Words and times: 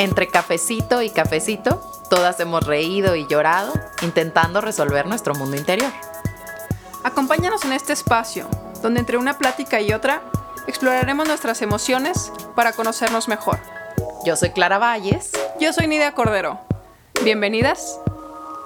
Entre 0.00 0.28
cafecito 0.28 1.02
y 1.02 1.10
cafecito, 1.10 1.78
todas 2.08 2.40
hemos 2.40 2.66
reído 2.66 3.16
y 3.16 3.26
llorado 3.26 3.74
intentando 4.00 4.62
resolver 4.62 5.06
nuestro 5.06 5.34
mundo 5.34 5.58
interior. 5.58 5.92
Acompáñanos 7.04 7.66
en 7.66 7.74
este 7.74 7.92
espacio, 7.92 8.48
donde 8.80 9.00
entre 9.00 9.18
una 9.18 9.36
plática 9.36 9.82
y 9.82 9.92
otra 9.92 10.22
exploraremos 10.66 11.28
nuestras 11.28 11.60
emociones 11.60 12.32
para 12.56 12.72
conocernos 12.72 13.28
mejor. 13.28 13.58
Yo 14.24 14.36
soy 14.36 14.52
Clara 14.52 14.78
Valles. 14.78 15.32
Yo 15.60 15.70
soy 15.74 15.86
Nidia 15.86 16.14
Cordero. 16.14 16.58
Bienvenidas 17.22 18.00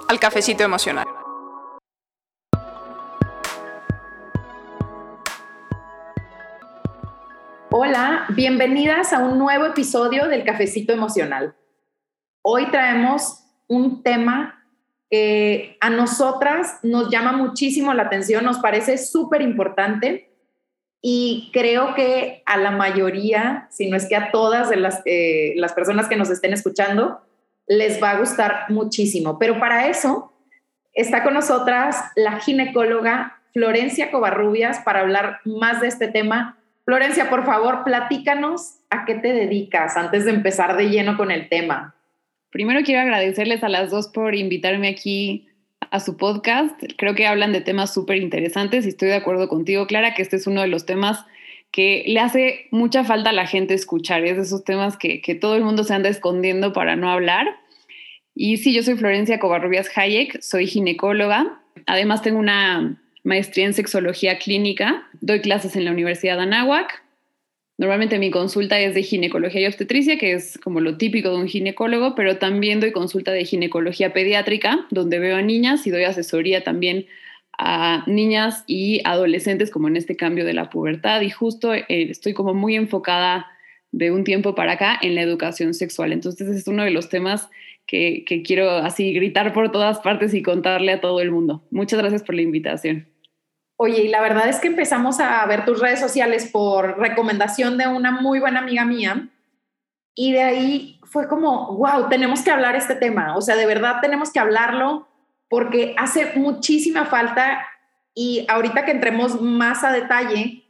al 0.07 0.21
Cafecito 0.21 0.63
Emocional. 0.63 1.05
Hola, 7.77 8.25
bienvenidas 8.29 9.11
a 9.11 9.19
un 9.19 9.37
nuevo 9.37 9.65
episodio 9.65 10.29
del 10.29 10.45
Cafecito 10.45 10.93
Emocional. 10.93 11.55
Hoy 12.41 12.71
traemos 12.71 13.43
un 13.67 14.01
tema 14.01 14.65
que 15.09 15.75
a 15.81 15.89
nosotras 15.89 16.79
nos 16.83 17.09
llama 17.09 17.33
muchísimo 17.33 17.93
la 17.93 18.03
atención, 18.03 18.45
nos 18.45 18.59
parece 18.59 18.97
súper 18.97 19.41
importante 19.41 20.31
y 21.01 21.49
creo 21.51 21.95
que 21.95 22.43
a 22.45 22.55
la 22.55 22.71
mayoría, 22.71 23.67
si 23.71 23.89
no 23.89 23.97
es 23.97 24.07
que 24.07 24.15
a 24.15 24.31
todas 24.31 24.69
de 24.69 24.77
las, 24.77 25.01
eh, 25.03 25.51
las 25.57 25.73
personas 25.73 26.07
que 26.07 26.15
nos 26.15 26.29
estén 26.29 26.53
escuchando, 26.53 27.19
les 27.67 28.01
va 28.01 28.11
a 28.11 28.19
gustar 28.19 28.67
muchísimo. 28.69 29.37
Pero 29.37 29.59
para 29.59 29.89
eso 29.89 30.31
está 30.93 31.23
con 31.25 31.33
nosotras 31.33 31.97
la 32.15 32.39
ginecóloga 32.39 33.41
Florencia 33.51 34.11
Covarrubias 34.11 34.79
para 34.79 35.01
hablar 35.01 35.41
más 35.43 35.81
de 35.81 35.89
este 35.89 36.07
tema 36.07 36.57
Florencia, 36.85 37.31
por 37.31 37.45
favor, 37.45 37.83
platícanos 37.83 38.75
a 38.91 39.05
qué 39.05 39.15
te 39.15 39.33
dedicas 39.33 39.97
antes 39.97 40.23
de 40.23 40.31
empezar 40.31 40.77
de 40.77 40.89
lleno 40.89 41.17
con 41.17 41.31
el 41.31 41.49
tema. 41.49 41.95
Primero 42.51 42.83
quiero 42.83 43.01
agradecerles 43.01 43.63
a 43.63 43.69
las 43.69 43.89
dos 43.89 44.07
por 44.07 44.35
invitarme 44.35 44.87
aquí 44.87 45.47
a 45.89 45.99
su 45.99 46.15
podcast. 46.15 46.79
Creo 46.95 47.15
que 47.15 47.25
hablan 47.25 47.53
de 47.53 47.61
temas 47.61 47.91
súper 47.91 48.17
interesantes 48.17 48.85
y 48.85 48.89
estoy 48.89 49.09
de 49.09 49.15
acuerdo 49.15 49.49
contigo, 49.49 49.87
Clara, 49.87 50.13
que 50.13 50.21
este 50.21 50.35
es 50.35 50.45
uno 50.45 50.61
de 50.61 50.67
los 50.67 50.85
temas 50.85 51.25
que 51.71 52.03
le 52.07 52.19
hace 52.19 52.67
mucha 52.69 53.03
falta 53.03 53.31
a 53.31 53.33
la 53.33 53.47
gente 53.47 53.73
escuchar. 53.73 54.23
Es 54.23 54.37
de 54.37 54.43
esos 54.43 54.63
temas 54.63 54.95
que, 54.95 55.21
que 55.21 55.33
todo 55.33 55.55
el 55.55 55.63
mundo 55.63 55.83
se 55.83 55.93
anda 55.95 56.09
escondiendo 56.09 56.71
para 56.71 56.95
no 56.95 57.09
hablar. 57.09 57.47
Y 58.35 58.57
sí, 58.57 58.73
yo 58.73 58.83
soy 58.83 58.95
Florencia 58.95 59.39
Covarrubias 59.39 59.89
Hayek, 59.97 60.39
soy 60.41 60.67
ginecóloga. 60.67 61.61
Además 61.87 62.21
tengo 62.21 62.37
una 62.37 63.01
maestría 63.25 63.65
en 63.65 63.73
sexología 63.73 64.37
clínica, 64.37 65.07
doy 65.19 65.41
clases 65.41 65.75
en 65.75 65.83
la 65.83 65.91
Universidad 65.91 66.37
de 66.37 66.43
Anáhuac. 66.43 67.03
Normalmente 67.77 68.19
mi 68.19 68.31
consulta 68.31 68.79
es 68.79 68.93
de 68.93 69.03
ginecología 69.03 69.61
y 69.61 69.65
obstetricia, 69.65 70.17
que 70.17 70.33
es 70.33 70.57
como 70.59 70.79
lo 70.79 70.97
típico 70.97 71.31
de 71.31 71.37
un 71.37 71.47
ginecólogo, 71.47 72.15
pero 72.15 72.37
también 72.37 72.79
doy 72.79 72.91
consulta 72.91 73.31
de 73.31 73.43
ginecología 73.43 74.13
pediátrica, 74.13 74.85
donde 74.91 75.19
veo 75.19 75.35
a 75.35 75.41
niñas 75.41 75.85
y 75.87 75.89
doy 75.89 76.03
asesoría 76.03 76.63
también 76.63 77.07
a 77.57 78.03
niñas 78.05 78.63
y 78.67 79.01
adolescentes, 79.03 79.71
como 79.71 79.87
en 79.87 79.97
este 79.97 80.15
cambio 80.15 80.45
de 80.45 80.53
la 80.53 80.69
pubertad. 80.69 81.21
Y 81.21 81.31
justo 81.31 81.73
eh, 81.73 81.85
estoy 81.89 82.33
como 82.33 82.53
muy 82.53 82.75
enfocada 82.75 83.47
de 83.91 84.11
un 84.11 84.23
tiempo 84.23 84.53
para 84.53 84.73
acá 84.73 84.99
en 85.01 85.15
la 85.15 85.21
educación 85.21 85.73
sexual. 85.73 86.13
Entonces 86.13 86.47
es 86.47 86.67
uno 86.67 86.83
de 86.83 86.91
los 86.91 87.09
temas 87.09 87.49
que, 87.87 88.23
que 88.25 88.43
quiero 88.43 88.69
así 88.69 89.13
gritar 89.13 89.51
por 89.51 89.71
todas 89.71 89.99
partes 89.99 90.33
y 90.35 90.43
contarle 90.43 90.91
a 90.91 91.01
todo 91.01 91.21
el 91.21 91.31
mundo. 91.31 91.63
Muchas 91.71 91.99
gracias 91.99 92.21
por 92.21 92.35
la 92.35 92.43
invitación. 92.43 93.14
Oye, 93.77 94.03
y 94.03 94.07
la 94.07 94.21
verdad 94.21 94.47
es 94.47 94.59
que 94.59 94.67
empezamos 94.67 95.19
a 95.19 95.45
ver 95.47 95.65
tus 95.65 95.81
redes 95.81 95.99
sociales 95.99 96.49
por 96.51 96.97
recomendación 96.97 97.77
de 97.77 97.87
una 97.87 98.11
muy 98.11 98.39
buena 98.39 98.59
amiga 98.59 98.85
mía. 98.85 99.29
Y 100.13 100.31
de 100.31 100.43
ahí 100.43 101.01
fue 101.03 101.27
como, 101.27 101.75
wow, 101.75 102.07
tenemos 102.07 102.41
que 102.41 102.51
hablar 102.51 102.75
este 102.75 102.95
tema. 102.95 103.35
O 103.35 103.41
sea, 103.41 103.57
de 103.57 103.65
verdad 103.65 103.99
tenemos 104.01 104.31
que 104.31 104.39
hablarlo 104.39 105.09
porque 105.49 105.93
hace 105.97 106.31
muchísima 106.35 107.05
falta. 107.05 107.67
Y 108.13 108.45
ahorita 108.47 108.85
que 108.85 108.91
entremos 108.91 109.41
más 109.41 109.83
a 109.83 109.91
detalle, 109.91 110.63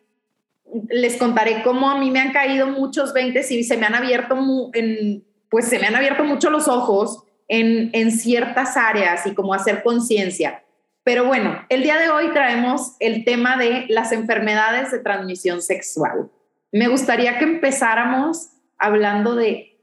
les 0.90 1.18
contaré 1.18 1.62
cómo 1.62 1.92
a 1.92 2.00
mí 2.00 2.10
me 2.10 2.20
han 2.20 2.32
caído 2.32 2.66
muchos 2.68 3.14
20 3.14 3.46
y 3.52 3.64
se 3.64 3.78
me 3.78 3.86
han 3.86 3.94
abierto, 3.94 4.36
en, 4.74 5.24
pues 5.50 5.68
se 5.68 5.78
me 5.78 5.86
han 5.86 5.96
abierto 5.96 6.24
mucho 6.24 6.50
los 6.50 6.68
ojos 6.68 7.24
en, 7.48 7.92
en 7.94 8.12
ciertas 8.12 8.76
áreas 8.76 9.28
y 9.28 9.36
como 9.36 9.54
hacer 9.54 9.84
conciencia. 9.84 10.65
Pero 11.06 11.26
bueno, 11.26 11.64
el 11.70 11.84
día 11.84 12.00
de 12.00 12.10
hoy 12.10 12.32
traemos 12.34 12.96
el 13.00 13.26
tema 13.26 13.58
de 13.58 13.86
las 13.90 14.12
enfermedades 14.12 14.92
de 14.92 14.98
transmisión 14.98 15.62
sexual. 15.62 16.32
Me 16.72 16.88
gustaría 16.88 17.38
que 17.38 17.46
empezáramos 17.46 18.50
hablando 18.80 19.36
de 19.36 19.78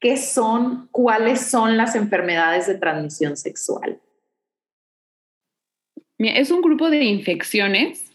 qué 0.00 0.16
son, 0.16 0.88
cuáles 0.90 1.40
son 1.40 1.76
las 1.76 1.94
enfermedades 1.94 2.66
de 2.66 2.74
transmisión 2.74 3.36
sexual. 3.36 4.00
es 6.18 6.50
un 6.50 6.62
grupo 6.62 6.90
de 6.90 7.04
infecciones 7.04 8.12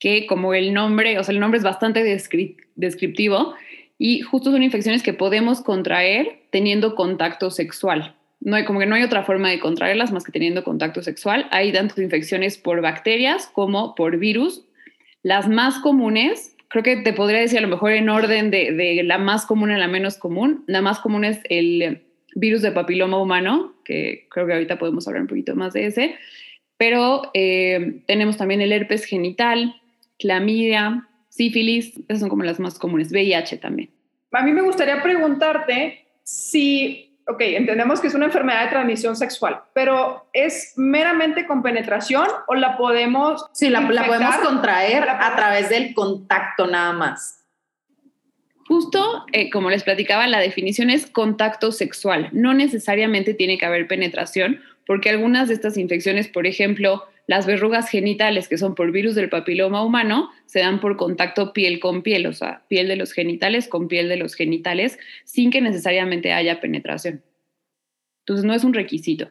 que 0.00 0.26
como 0.26 0.54
el 0.54 0.74
nombre, 0.74 1.20
o 1.20 1.24
sea, 1.24 1.32
el 1.32 1.40
nombre 1.40 1.58
es 1.58 1.64
bastante 1.64 2.02
descriptivo 2.74 3.54
y 3.96 4.22
justo 4.22 4.50
son 4.50 4.64
infecciones 4.64 5.04
que 5.04 5.12
podemos 5.12 5.60
contraer 5.60 6.48
teniendo 6.50 6.96
contacto 6.96 7.52
sexual 7.52 8.19
no 8.40 8.56
hay, 8.56 8.64
como 8.64 8.80
que 8.80 8.86
no 8.86 8.94
hay 8.94 9.02
otra 9.02 9.22
forma 9.22 9.50
de 9.50 9.60
contraerlas 9.60 10.12
más 10.12 10.24
que 10.24 10.32
teniendo 10.32 10.64
contacto 10.64 11.02
sexual. 11.02 11.46
Hay 11.50 11.72
tanto 11.72 12.00
infecciones 12.00 12.56
por 12.56 12.80
bacterias 12.80 13.50
como 13.52 13.94
por 13.94 14.16
virus. 14.16 14.64
Las 15.22 15.48
más 15.48 15.78
comunes, 15.80 16.56
creo 16.68 16.82
que 16.82 16.96
te 16.96 17.12
podría 17.12 17.40
decir 17.40 17.58
a 17.58 17.62
lo 17.62 17.68
mejor 17.68 17.92
en 17.92 18.08
orden 18.08 18.50
de, 18.50 19.02
la 19.04 19.18
más 19.18 19.44
común 19.44 19.70
a 19.70 19.78
la 19.78 19.88
menos 19.88 20.16
común. 20.16 20.64
La 20.66 20.80
más 20.80 21.00
común 21.00 21.24
es 21.24 21.40
el 21.50 22.02
virus 22.34 22.62
de 22.62 22.72
papiloma 22.72 23.20
humano, 23.20 23.74
que 23.84 24.26
creo 24.30 24.46
que 24.46 24.54
ahorita 24.54 24.78
podemos 24.78 25.06
hablar 25.06 25.22
un 25.22 25.28
poquito 25.28 25.54
más 25.54 25.74
de 25.74 25.86
ese. 25.86 26.14
Pero 26.78 27.30
eh, 27.34 28.00
tenemos 28.06 28.38
también 28.38 28.62
el 28.62 28.72
herpes 28.72 29.04
genital, 29.04 29.74
clamidia, 30.18 31.06
sífilis, 31.28 32.00
esas 32.08 32.20
son 32.20 32.30
como 32.30 32.44
las 32.44 32.58
más 32.58 32.78
comunes, 32.78 33.12
VIH 33.12 33.58
también. 33.58 33.90
A 34.32 34.42
mí 34.42 34.52
me 34.52 34.62
gustaría 34.62 35.02
preguntarte 35.02 36.06
si 36.22 37.09
ok, 37.26 37.40
entendemos 37.40 38.00
que 38.00 38.08
es 38.08 38.14
una 38.14 38.26
enfermedad 38.26 38.64
de 38.64 38.70
transmisión 38.70 39.16
sexual, 39.16 39.62
pero 39.72 40.28
¿es 40.32 40.74
meramente 40.76 41.46
con 41.46 41.62
penetración 41.62 42.26
o 42.46 42.54
la 42.54 42.76
podemos... 42.76 43.46
Sí, 43.52 43.68
la, 43.70 43.86
podemos 43.86 44.36
contraer 44.36 45.08
a 45.08 45.34
través 45.36 45.68
del 45.68 45.94
contacto 45.94 46.66
nada 46.66 46.92
más. 46.92 47.40
Justo, 48.66 49.24
eh, 49.32 49.50
como 49.50 49.68
les 49.68 49.82
platicaba, 49.82 50.28
la 50.28 50.38
definición 50.38 50.90
es 50.90 51.06
contacto 51.10 51.72
sexual. 51.72 52.28
No 52.30 52.54
necesariamente 52.54 53.34
tiene 53.34 53.58
que 53.58 53.66
haber 53.66 53.88
penetración, 53.88 54.60
porque 54.86 55.10
algunas 55.10 55.48
de 55.48 55.54
estas 55.54 55.76
infecciones, 55.76 56.28
por 56.28 56.46
ejemplo, 56.46 57.04
las 57.26 57.46
verrugas 57.46 57.88
genitales, 57.88 58.48
que 58.48 58.58
son 58.58 58.74
por 58.74 58.90
virus 58.90 59.14
del 59.14 59.28
papiloma 59.28 59.84
humano, 59.84 60.30
se 60.46 60.58
dan 60.58 60.80
por 60.80 60.96
contacto 60.96 61.52
piel 61.52 61.78
con 61.78 62.02
piel, 62.02 62.26
o 62.26 62.32
sea, 62.32 62.64
piel 62.68 62.88
de 62.88 62.96
los 62.96 63.12
genitales 63.12 63.68
con 63.68 63.86
piel 63.86 64.08
de 64.08 64.16
los 64.16 64.34
genitales, 64.34 64.98
sin 65.24 65.50
que 65.50 65.60
necesariamente 65.60 66.32
haya 66.32 66.60
penetración. 66.60 67.22
Entonces, 68.22 68.44
no 68.44 68.52
es 68.52 68.64
un 68.64 68.74
requisito. 68.74 69.30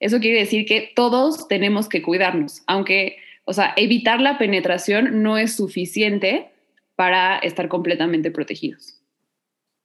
Eso 0.00 0.18
quiere 0.18 0.40
decir 0.40 0.66
que 0.66 0.92
todos 0.96 1.46
tenemos 1.46 1.88
que 1.88 2.02
cuidarnos, 2.02 2.62
aunque, 2.66 3.18
o 3.44 3.52
sea, 3.52 3.74
evitar 3.76 4.20
la 4.20 4.38
penetración 4.38 5.22
no 5.22 5.38
es 5.38 5.54
suficiente 5.54 6.50
para 6.96 7.38
estar 7.38 7.68
completamente 7.68 8.30
protegidos. 8.30 9.00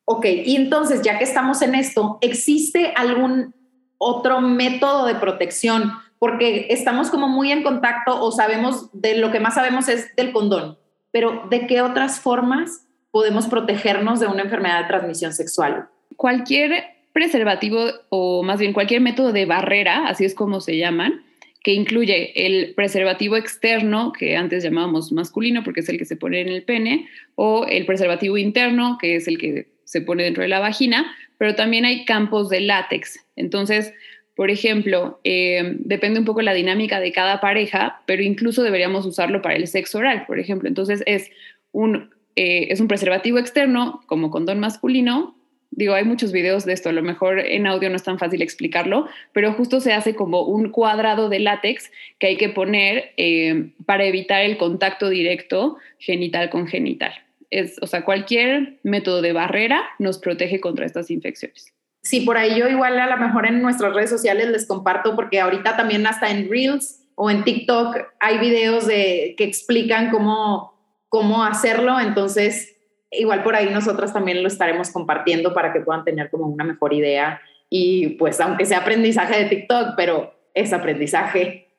Ok, 0.06 0.26
y 0.46 0.56
entonces, 0.56 1.02
ya 1.02 1.18
que 1.18 1.24
estamos 1.24 1.62
en 1.62 1.76
esto, 1.76 2.18
¿existe 2.22 2.94
algún 2.96 3.54
otro 3.98 4.42
método 4.42 5.06
de 5.06 5.16
protección? 5.16 5.92
porque 6.20 6.68
estamos 6.70 7.10
como 7.10 7.28
muy 7.28 7.52
en 7.52 7.64
contacto 7.64 8.20
o 8.20 8.32
sabemos 8.32 8.90
de 8.94 9.18
lo 9.18 9.32
que 9.32 9.40
más 9.40 9.56
sabemos 9.56 9.88
es 9.90 10.16
del 10.16 10.32
condón, 10.32 10.78
pero 11.12 11.48
¿de 11.50 11.68
qué 11.68 11.82
otras 11.82 12.20
formas 12.20 12.88
podemos 13.12 13.48
protegernos 13.48 14.20
de 14.20 14.28
una 14.28 14.44
enfermedad 14.44 14.82
de 14.82 14.88
transmisión 14.88 15.34
sexual? 15.34 15.88
Cualquier 16.16 16.86
preservativo 17.14 17.80
o 18.10 18.44
más 18.44 18.60
bien 18.60 18.74
cualquier 18.74 19.02
método 19.02 19.32
de 19.32 19.46
barrera, 19.46 20.08
así 20.08 20.26
es 20.26 20.36
como 20.36 20.62
se 20.62 20.78
llaman, 20.78 21.24
que 21.64 21.74
incluye 21.74 22.46
el 22.46 22.74
preservativo 22.76 23.38
externo, 23.38 24.12
que 24.12 24.36
antes 24.38 24.64
llamábamos 24.64 25.12
masculino 25.12 25.64
porque 25.64 25.80
es 25.82 25.90
el 25.90 25.98
que 25.98 26.06
se 26.06 26.16
pone 26.16 26.42
en 26.42 26.50
el 26.50 26.64
pene, 26.64 27.08
o 27.36 27.66
el 27.66 27.86
preservativo 27.86 28.38
interno, 28.38 28.98
que 29.00 29.16
es 29.16 29.28
el 29.28 29.38
que 29.38 29.75
se 29.86 30.02
pone 30.02 30.24
dentro 30.24 30.44
de 30.44 30.50
la 30.50 30.60
vagina, 30.60 31.16
pero 31.38 31.56
también 31.56 31.86
hay 31.86 32.06
campos 32.06 32.50
de 32.50 32.62
látex. 32.62 33.26
Entonces, 33.36 33.94
por 34.36 34.52
ejemplo, 34.52 35.20
eh, 35.24 35.78
depende 35.80 36.20
un 36.20 36.26
poco 36.26 36.42
la 36.42 36.54
dinámica 36.54 37.00
de 37.00 37.14
cada 37.14 37.40
pareja, 37.40 38.02
pero 38.06 38.22
incluso 38.22 38.64
deberíamos 38.64 39.06
usarlo 39.06 39.42
para 39.42 39.56
el 39.56 39.68
sexo 39.68 40.00
oral, 40.00 40.26
por 40.28 40.40
ejemplo. 40.40 40.68
Entonces 40.68 41.04
es 41.06 41.32
un, 41.72 42.12
eh, 42.36 42.68
es 42.70 42.82
un 42.82 42.90
preservativo 42.90 43.38
externo 43.38 44.02
como 44.08 44.32
condón 44.32 44.60
masculino. 44.60 45.38
Digo, 45.72 45.94
hay 45.94 46.04
muchos 46.04 46.32
videos 46.32 46.66
de 46.66 46.74
esto, 46.74 46.90
a 46.90 46.94
lo 46.94 47.02
mejor 47.02 47.40
en 47.40 47.66
audio 47.66 47.90
no 47.90 47.96
es 47.96 48.04
tan 48.04 48.20
fácil 48.20 48.42
explicarlo, 48.42 49.08
pero 49.34 49.54
justo 49.54 49.82
se 49.82 49.94
hace 49.94 50.16
como 50.16 50.44
un 50.44 50.70
cuadrado 50.70 51.28
de 51.28 51.40
látex 51.40 51.92
que 52.20 52.28
hay 52.28 52.38
que 52.38 52.50
poner 52.50 53.14
eh, 53.18 53.72
para 53.86 54.06
evitar 54.06 54.42
el 54.42 54.58
contacto 54.58 55.10
directo 55.10 55.78
genital 55.98 56.50
con 56.50 56.68
genital. 56.68 57.25
Es, 57.50 57.78
o 57.82 57.88
sea, 57.88 58.04
cualquier 58.04 58.80
método 58.84 59.22
de 59.22 59.34
barrera 59.34 59.84
nos 60.00 60.18
protege 60.18 60.60
contra 60.60 60.86
estas 60.86 61.12
infecciones. 61.12 61.74
Sí, 62.02 62.22
por 62.22 62.38
ahí 62.38 62.58
yo 62.60 62.68
igual 62.68 63.00
a 63.00 63.08
lo 63.08 63.18
mejor 63.18 63.48
en 63.48 63.62
nuestras 63.62 63.94
redes 63.94 64.10
sociales 64.10 64.50
les 64.50 64.68
comparto, 64.68 65.16
porque 65.16 65.42
ahorita 65.42 65.76
también 65.76 66.06
hasta 66.06 66.30
en 66.30 66.50
Reels 66.50 67.04
o 67.16 67.32
en 67.32 67.44
TikTok 67.44 67.98
hay 68.20 68.38
videos 68.38 68.86
de, 68.86 69.34
que 69.38 69.44
explican 69.44 70.12
cómo, 70.12 70.76
cómo 71.10 71.44
hacerlo, 71.44 72.00
entonces 72.00 72.76
igual 73.12 73.44
por 73.44 73.56
ahí 73.56 73.70
nosotras 73.70 74.14
también 74.14 74.44
lo 74.44 74.48
estaremos 74.48 74.92
compartiendo 74.92 75.54
para 75.54 75.74
que 75.74 75.80
puedan 75.80 76.04
tener 76.04 76.30
como 76.30 76.46
una 76.46 76.64
mejor 76.64 76.94
idea 76.94 77.42
y 77.70 78.10
pues 78.18 78.40
aunque 78.40 78.66
sea 78.66 78.80
aprendizaje 78.80 79.44
de 79.44 79.50
TikTok, 79.50 79.96
pero 79.96 80.34
es 80.54 80.74
aprendizaje. 80.74 81.70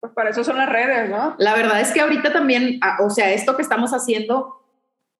Pues 0.00 0.12
para 0.12 0.30
eso 0.30 0.44
son 0.44 0.58
las 0.58 0.68
redes, 0.68 1.10
¿no? 1.10 1.34
La 1.38 1.54
verdad 1.54 1.80
es 1.80 1.92
que 1.92 2.00
ahorita 2.00 2.32
también, 2.32 2.78
ah, 2.82 2.98
o 3.04 3.10
sea, 3.10 3.32
esto 3.32 3.56
que 3.56 3.62
estamos 3.62 3.92
haciendo, 3.92 4.60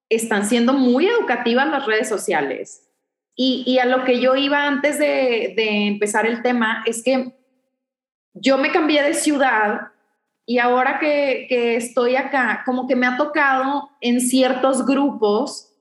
están 0.09 0.45
siendo 0.45 0.73
muy 0.73 1.07
educativas 1.07 1.69
las 1.69 1.85
redes 1.85 2.09
sociales. 2.09 2.89
Y, 3.35 3.63
y 3.65 3.79
a 3.79 3.85
lo 3.85 4.03
que 4.03 4.19
yo 4.19 4.35
iba 4.35 4.65
antes 4.65 4.99
de, 4.99 5.53
de 5.55 5.87
empezar 5.87 6.25
el 6.25 6.41
tema 6.41 6.83
es 6.85 7.03
que 7.03 7.39
yo 8.33 8.57
me 8.57 8.71
cambié 8.71 9.01
de 9.03 9.13
ciudad 9.13 9.91
y 10.45 10.57
ahora 10.57 10.99
que, 10.99 11.45
que, 11.47 11.75
estoy 11.75 12.15
acá, 12.15 12.63
como 12.65 12.87
que 12.87 12.95
me 12.95 13.05
ha 13.05 13.17
tocado 13.17 13.91
en 14.01 14.19
ciertos 14.19 14.85
grupos 14.85 15.75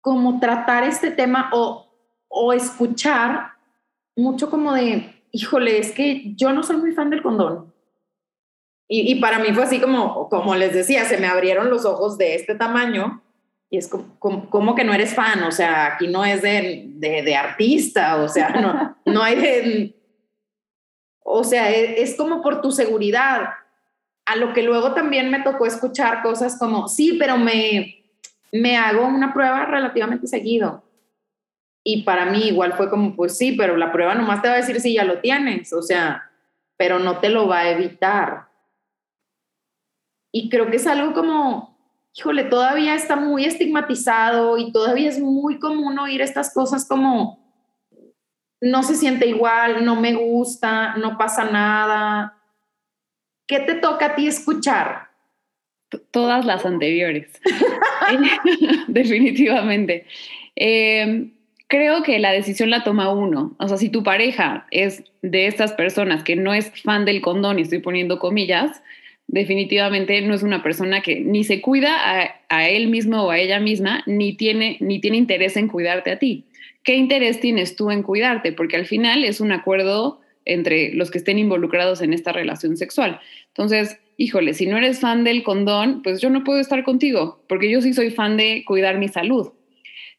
como 0.00 0.40
tratar 0.40 0.84
este 0.84 1.10
tema 1.10 1.50
o, 1.52 1.86
o 2.28 2.52
escuchar 2.54 3.52
mucho 4.16 4.50
como 4.50 4.72
de, 4.72 5.22
híjole, 5.30 5.78
es 5.78 5.92
que 5.92 6.34
yo 6.36 6.52
no 6.52 6.62
soy 6.62 6.78
muy 6.78 6.92
fan 6.92 7.10
del 7.10 7.22
condón. 7.22 7.72
Y, 8.88 9.12
y, 9.12 9.20
para 9.20 9.38
mí 9.38 9.52
fue 9.52 9.64
así 9.64 9.78
como, 9.78 10.30
como 10.30 10.54
les 10.54 10.72
decía, 10.72 11.04
se 11.04 11.18
me 11.18 11.26
abrieron 11.26 11.68
los 11.68 11.84
ojos 11.84 12.16
de 12.16 12.34
este 12.34 12.54
tamaño 12.54 13.22
y 13.70 13.76
es 13.76 13.88
como, 13.88 14.48
como, 14.48 14.74
que 14.74 14.84
no 14.84 14.94
eres 14.94 15.14
fan, 15.14 15.42
o 15.42 15.52
sea, 15.52 15.94
aquí 15.94 16.08
no 16.08 16.24
es 16.24 16.40
de, 16.42 16.84
de, 16.96 17.36
artista, 17.36 18.16
o 18.16 18.28
sea, 18.28 18.48
no, 18.50 18.96
no 19.04 19.22
hay 19.22 19.36
de 19.36 19.98
o 21.30 21.44
sea, 21.44 21.70
e, 21.70 22.00
es, 22.00 22.16
como 22.16 22.40
por 22.40 22.62
tu 22.62 22.72
seguridad. 22.72 23.50
A 24.24 24.36
lo 24.36 24.52
que 24.52 24.62
luego 24.62 24.94
también 24.94 25.30
me 25.30 25.42
tocó 25.42 25.66
escuchar 25.66 26.22
cosas 26.22 26.58
como, 26.58 26.88
sí, 26.88 27.16
pero 27.18 27.36
me, 27.36 28.02
me 28.50 28.76
hago 28.76 29.06
una 29.06 29.32
prueba 29.34 29.66
relativamente 29.66 30.26
seguido. 30.26 30.84
Y 31.84 32.02
para 32.02 32.26
mí 32.26 32.48
igual 32.48 32.72
fue 32.74 32.88
como, 32.88 33.14
pues 33.14 33.36
sí, 33.36 33.52
pero 33.52 33.76
la 33.76 33.92
prueba 33.92 34.14
nomás 34.14 34.40
te 34.40 34.48
va 34.48 34.54
a 34.54 34.58
decir 34.58 34.80
si 34.80 34.94
ya 34.94 35.04
lo 35.04 35.20
tienes, 35.20 35.72
o 35.72 35.82
sea, 35.82 36.30
pero 36.76 36.98
no 36.98 37.18
te 37.18 37.28
lo 37.28 37.46
va 37.46 37.60
a 37.60 37.70
evitar. 37.70 38.48
Y 40.32 40.48
creo 40.48 40.70
que 40.70 40.76
es 40.76 40.86
algo 40.86 41.12
como, 41.12 41.67
híjole, 42.14 42.44
todavía 42.44 42.94
está 42.94 43.16
muy 43.16 43.44
estigmatizado 43.44 44.58
y 44.58 44.72
todavía 44.72 45.08
es 45.08 45.20
muy 45.20 45.58
común 45.58 45.98
oír 45.98 46.20
estas 46.20 46.52
cosas 46.52 46.86
como, 46.86 47.48
no 48.60 48.82
se 48.82 48.94
siente 48.94 49.26
igual, 49.26 49.84
no 49.84 49.96
me 49.96 50.14
gusta, 50.14 50.96
no 50.96 51.16
pasa 51.16 51.44
nada. 51.44 52.34
¿Qué 53.46 53.60
te 53.60 53.74
toca 53.74 54.06
a 54.06 54.14
ti 54.14 54.26
escuchar? 54.26 55.08
Todas 56.10 56.44
las 56.44 56.66
anteriores, 56.66 57.40
definitivamente. 58.88 60.06
Em, 60.54 61.32
creo 61.66 62.02
que 62.02 62.18
la 62.18 62.32
decisión 62.32 62.68
la 62.68 62.84
toma 62.84 63.10
uno. 63.10 63.56
O 63.58 63.68
sea, 63.68 63.78
si 63.78 63.88
tu 63.88 64.02
pareja 64.02 64.66
es 64.70 65.04
de 65.22 65.46
estas 65.46 65.72
personas 65.72 66.24
que 66.24 66.36
no 66.36 66.52
es 66.52 66.70
fan 66.82 67.04
del 67.06 67.22
condón, 67.22 67.58
y 67.58 67.62
estoy 67.62 67.78
poniendo 67.78 68.18
comillas, 68.18 68.82
definitivamente 69.28 70.20
no 70.22 70.34
es 70.34 70.42
una 70.42 70.62
persona 70.62 71.00
que 71.00 71.20
ni 71.20 71.44
se 71.44 71.60
cuida 71.60 72.34
a, 72.48 72.68
él 72.68 72.88
mismo 72.88 73.22
o 73.22 73.30
a 73.30 73.38
ella 73.38 73.60
misma, 73.60 74.02
ni 74.06 74.34
tiene, 74.34 74.78
ni 74.80 75.00
tiene 75.00 75.18
interés 75.18 75.56
en 75.56 75.68
cuidarte 75.68 76.10
a 76.10 76.18
ti. 76.18 76.44
¿qué 76.88 76.96
interés 76.96 77.38
tienes 77.38 77.76
tú 77.76 77.90
en 77.90 78.02
cuidarte? 78.02 78.50
Porque 78.52 78.76
al 78.76 78.86
final 78.86 79.22
es 79.22 79.42
un 79.42 79.52
acuerdo 79.52 80.22
entre 80.46 80.94
los 80.94 81.10
que 81.10 81.18
estén 81.18 81.38
involucrados 81.38 82.00
en 82.00 82.14
esta 82.14 82.32
relación 82.32 82.78
sexual. 82.78 83.20
Entonces, 83.48 83.98
híjole, 84.16 84.54
si 84.54 84.64
no 84.66 84.78
eres 84.78 84.98
fan 84.98 85.22
del 85.22 85.42
condón, 85.42 86.00
pues 86.02 86.18
yo 86.22 86.30
no 86.30 86.44
puedo 86.44 86.60
estar 86.60 86.84
contigo, 86.84 87.42
porque 87.46 87.70
yo 87.70 87.82
sí 87.82 87.92
soy 87.92 88.10
fan 88.10 88.38
de 88.38 88.64
cuidar 88.66 88.96
mi 88.96 89.08
salud. 89.08 89.50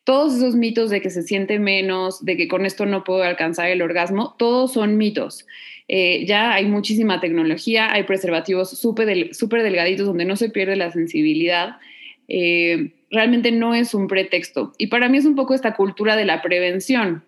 Todos 0.09 0.37
esos 0.37 0.55
mitos 0.55 0.89
de 0.89 1.01
que 1.01 1.11
se 1.11 1.21
siente 1.21 1.59
menos, 1.59 2.25
de 2.25 2.35
que 2.35 2.47
con 2.47 2.65
esto 2.65 2.87
no 2.87 3.03
puedo 3.03 3.21
alcanzar 3.21 3.69
el 3.69 3.83
orgasmo, 3.83 4.33
todos 4.39 4.73
son 4.73 4.97
mitos. 4.97 5.45
Eh, 5.87 6.25
ya 6.25 6.51
hay 6.51 6.65
muchísima 6.65 7.19
tecnología, 7.19 7.93
hay 7.93 8.05
preservativos 8.05 8.71
súper 8.71 9.05
delgaditos 9.05 10.07
donde 10.07 10.25
no 10.25 10.35
se 10.35 10.49
pierde 10.49 10.75
la 10.77 10.89
sensibilidad. 10.89 11.77
Eh, 12.27 12.93
realmente 13.11 13.51
no 13.51 13.75
es 13.75 13.93
un 13.93 14.07
pretexto. 14.07 14.73
Y 14.79 14.87
para 14.87 15.09
mí 15.09 15.19
es 15.19 15.25
un 15.25 15.35
poco 15.35 15.53
esta 15.53 15.75
cultura 15.75 16.15
de 16.15 16.25
la 16.25 16.41
prevención. 16.41 17.23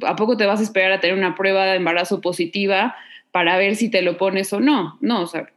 ¿A 0.00 0.16
poco 0.16 0.38
te 0.38 0.46
vas 0.46 0.60
a 0.60 0.62
esperar 0.62 0.92
a 0.92 1.00
tener 1.00 1.18
una 1.18 1.34
prueba 1.34 1.66
de 1.66 1.76
embarazo 1.76 2.22
positiva 2.22 2.96
para 3.30 3.58
ver 3.58 3.76
si 3.76 3.90
te 3.90 4.00
lo 4.00 4.16
pones 4.16 4.54
o 4.54 4.60
no? 4.60 4.96
No, 5.02 5.20
o 5.20 5.26
sea, 5.26 5.50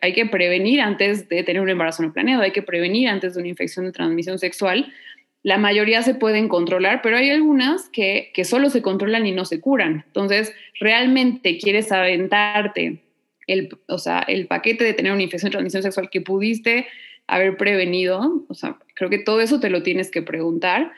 hay, 0.00 0.12
que 0.14 0.24
prevenir 0.24 0.80
antes 0.80 1.28
de 1.28 1.42
tener 1.42 1.60
un 1.60 1.68
embarazo 1.68 2.02
no 2.02 2.12
planeado, 2.12 2.42
hay 2.42 2.52
que 2.52 2.62
prevenir 2.62 3.08
antes 3.08 3.34
de 3.34 3.40
una 3.40 3.48
infección 3.48 3.84
de 3.84 3.92
transmisión 3.92 4.38
sexual. 4.38 4.92
La 5.46 5.58
mayoría 5.58 6.02
se 6.02 6.16
pueden 6.16 6.48
controlar, 6.48 7.02
pero 7.02 7.16
hay 7.16 7.30
algunas 7.30 7.88
que, 7.90 8.32
que 8.34 8.44
solo 8.44 8.68
se 8.68 8.82
controlan 8.82 9.26
y 9.26 9.30
no 9.30 9.44
se 9.44 9.60
curan. 9.60 10.02
Entonces, 10.08 10.52
realmente 10.80 11.56
quieres 11.56 11.92
aventarte 11.92 13.00
el, 13.46 13.68
o 13.86 13.98
sea, 13.98 14.24
el 14.26 14.48
paquete 14.48 14.82
de 14.82 14.92
tener 14.92 15.12
una 15.12 15.22
infección 15.22 15.50
de 15.50 15.52
transmisión 15.52 15.84
sexual 15.84 16.10
que 16.10 16.20
pudiste 16.20 16.88
haber 17.28 17.56
prevenido, 17.56 18.44
o 18.48 18.54
sea, 18.54 18.76
creo 18.94 19.08
que 19.08 19.20
todo 19.20 19.40
eso 19.40 19.60
te 19.60 19.70
lo 19.70 19.84
tienes 19.84 20.10
que 20.10 20.20
preguntar, 20.20 20.90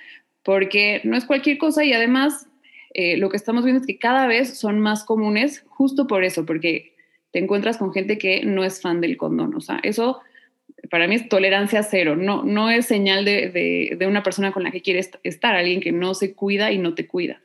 porque 0.43 1.03
no 1.05 1.19
es 1.19 1.27
cualquier 1.27 1.59
cosa 1.59 1.85
y 1.85 1.93
además 1.93 2.47
eh, 2.95 3.19
lo 3.19 3.29
que 3.29 3.37
estamos 3.37 3.65
viendo 3.65 3.83
es 3.83 3.87
que 3.87 3.99
cada 3.99 4.27
vez 4.27 4.59
son 4.59 4.81
más 4.81 5.05
comunes 5.05 5.62
justo 5.69 6.06
por 6.06 6.25
eso, 6.25 6.47
porque 6.47 6.95
te 7.33 7.39
encuentras 7.39 7.77
con 7.77 7.93
gente 7.93 8.17
que 8.17 8.47
no 8.47 8.65
es 8.65 8.81
fan 8.81 9.03
del 9.03 9.19
condón, 9.19 9.55
o 9.55 9.61
sea, 9.61 9.79
eso 9.83 10.23
para 10.91 11.07
mí 11.07 11.17
es 11.17 11.29
tolerancia 11.29 11.83
cero, 11.83 12.17
no, 12.17 12.43
no 12.45 12.71
es 12.71 12.87
señal 12.87 13.25
de, 13.25 13.51
de, 13.51 13.97
de 13.97 14.07
una 14.07 14.23
persona 14.23 14.53
con 14.53 14.63
la 14.63 14.71
que 14.71 14.83
quieres 14.83 15.11
estar, 15.23 15.55
alguien 15.55 15.81
que 15.81 15.93
no 15.93 16.15
se 16.15 16.35
cuida 16.35 16.73
y 16.73 16.79
no 16.79 16.95
te 16.95 17.07
cuida. 17.07 17.41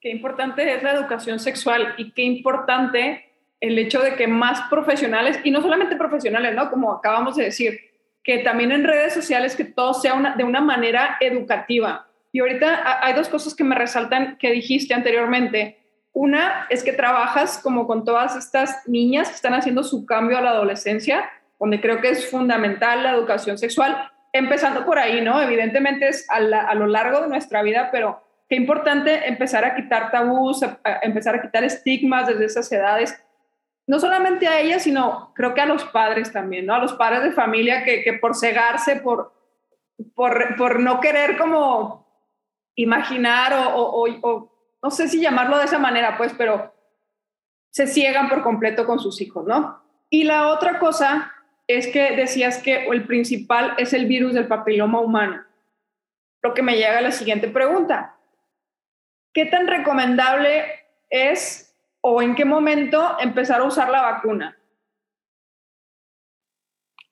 Qué 0.00 0.10
importante 0.10 0.74
es 0.74 0.82
la 0.82 0.92
educación 0.92 1.38
sexual 1.38 1.94
y 1.96 2.12
qué 2.12 2.22
importante 2.22 3.24
el 3.60 3.78
hecho 3.78 4.00
de 4.02 4.14
que 4.14 4.26
más 4.26 4.68
profesionales, 4.68 5.40
y 5.42 5.50
no 5.50 5.62
solamente 5.62 5.96
profesionales, 5.96 6.54
¿no? 6.54 6.70
Como 6.70 6.92
acabamos 6.92 7.36
de 7.36 7.44
decir, 7.44 7.80
que 8.22 8.38
también 8.38 8.72
en 8.72 8.84
redes 8.84 9.14
sociales 9.14 9.56
que 9.56 9.64
todo 9.64 9.94
sea 9.94 10.14
una, 10.14 10.36
de 10.36 10.44
una 10.44 10.60
manera 10.60 11.16
educativa. 11.20 12.06
Y 12.32 12.40
ahorita 12.40 13.04
hay 13.04 13.14
dos 13.14 13.28
cosas 13.28 13.54
que 13.54 13.64
me 13.64 13.74
resaltan 13.74 14.36
que 14.38 14.50
dijiste 14.50 14.92
anteriormente. 14.92 15.78
Una 16.12 16.66
es 16.68 16.82
que 16.82 16.92
trabajas 16.92 17.58
como 17.62 17.86
con 17.86 18.04
todas 18.04 18.36
estas 18.36 18.86
niñas 18.88 19.28
que 19.28 19.36
están 19.36 19.54
haciendo 19.54 19.82
su 19.82 20.04
cambio 20.04 20.36
a 20.36 20.40
la 20.42 20.50
adolescencia, 20.50 21.30
donde 21.64 21.80
creo 21.80 22.02
que 22.02 22.10
es 22.10 22.30
fundamental 22.30 23.02
la 23.02 23.12
educación 23.12 23.56
sexual, 23.56 24.10
empezando 24.34 24.84
por 24.84 24.98
ahí, 24.98 25.22
¿no? 25.22 25.40
Evidentemente 25.40 26.08
es 26.08 26.28
a, 26.28 26.36
a 26.36 26.74
lo 26.74 26.86
largo 26.86 27.22
de 27.22 27.28
nuestra 27.28 27.62
vida, 27.62 27.88
pero 27.90 28.22
qué 28.50 28.56
importante 28.56 29.26
empezar 29.26 29.64
a 29.64 29.74
quitar 29.74 30.10
tabús, 30.10 30.62
a 30.62 30.78
empezar 31.00 31.34
a 31.34 31.40
quitar 31.40 31.64
estigmas 31.64 32.26
desde 32.26 32.44
esas 32.44 32.70
edades 32.70 33.18
no 33.86 33.98
solamente 33.98 34.46
a 34.46 34.60
ella, 34.60 34.78
sino 34.78 35.32
creo 35.34 35.54
que 35.54 35.60
a 35.62 35.66
los 35.66 35.84
padres 35.84 36.32
también, 36.32 36.66
¿no? 36.66 36.74
A 36.74 36.78
los 36.78 36.94
padres 36.94 37.22
de 37.22 37.32
familia 37.32 37.82
que, 37.82 38.02
que 38.02 38.14
por 38.14 38.36
cegarse, 38.36 38.96
por, 38.96 39.32
por, 40.14 40.56
por, 40.56 40.80
no 40.80 41.00
querer 41.00 41.36
como 41.36 42.06
imaginar 42.74 43.52
o, 43.52 43.78
o, 43.78 44.08
o, 44.22 44.52
no 44.82 44.90
sé 44.90 45.08
si 45.08 45.20
llamarlo 45.20 45.58
de 45.58 45.64
esa 45.64 45.78
manera, 45.78 46.16
pues, 46.16 46.34
pero 46.36 46.74
se 47.70 47.86
ciegan 47.86 48.28
por 48.28 48.42
completo 48.42 48.86
con 48.86 48.98
sus 48.98 49.20
hijos, 49.20 49.46
¿no? 49.46 49.82
Y 50.08 50.24
la 50.24 50.48
otra 50.48 50.78
cosa 50.78 51.33
es 51.66 51.86
que 51.88 52.16
decías 52.16 52.62
que 52.62 52.86
el 52.86 53.06
principal 53.06 53.74
es 53.78 53.92
el 53.92 54.06
virus 54.06 54.34
del 54.34 54.46
papiloma 54.46 55.00
humano. 55.00 55.42
Lo 56.42 56.52
que 56.54 56.62
me 56.62 56.76
llega 56.76 56.98
a 56.98 57.02
la 57.02 57.12
siguiente 57.12 57.48
pregunta. 57.48 58.16
¿Qué 59.32 59.46
tan 59.46 59.66
recomendable 59.66 60.64
es 61.08 61.74
o 62.00 62.20
en 62.20 62.34
qué 62.34 62.44
momento 62.44 63.16
empezar 63.18 63.60
a 63.60 63.64
usar 63.64 63.88
la 63.88 64.02
vacuna? 64.02 64.58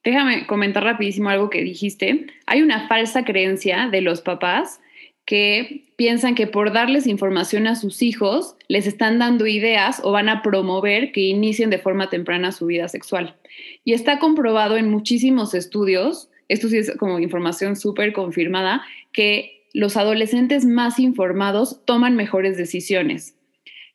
Déjame 0.04 0.46
comentar 0.46 0.84
rapidísimo 0.84 1.30
algo 1.30 1.48
que 1.48 1.62
dijiste. 1.62 2.26
Hay 2.46 2.60
una 2.60 2.88
falsa 2.88 3.24
creencia 3.24 3.88
de 3.88 4.00
los 4.00 4.20
papás 4.20 4.80
que 5.24 5.84
piensan 5.96 6.34
que 6.34 6.46
por 6.46 6.72
darles 6.72 7.06
información 7.06 7.66
a 7.66 7.76
sus 7.76 8.02
hijos 8.02 8.56
les 8.68 8.86
están 8.86 9.18
dando 9.18 9.46
ideas 9.46 10.00
o 10.02 10.12
van 10.12 10.28
a 10.28 10.42
promover 10.42 11.12
que 11.12 11.20
inicien 11.20 11.70
de 11.70 11.78
forma 11.78 12.10
temprana 12.10 12.52
su 12.52 12.66
vida 12.66 12.88
sexual. 12.88 13.36
Y 13.84 13.92
está 13.92 14.18
comprobado 14.18 14.76
en 14.76 14.90
muchísimos 14.90 15.54
estudios, 15.54 16.28
esto 16.48 16.68
sí 16.68 16.78
es 16.78 16.96
como 16.96 17.18
información 17.18 17.76
súper 17.76 18.12
confirmada, 18.12 18.82
que 19.12 19.62
los 19.72 19.96
adolescentes 19.96 20.64
más 20.64 20.98
informados 20.98 21.84
toman 21.84 22.16
mejores 22.16 22.56
decisiones. 22.56 23.34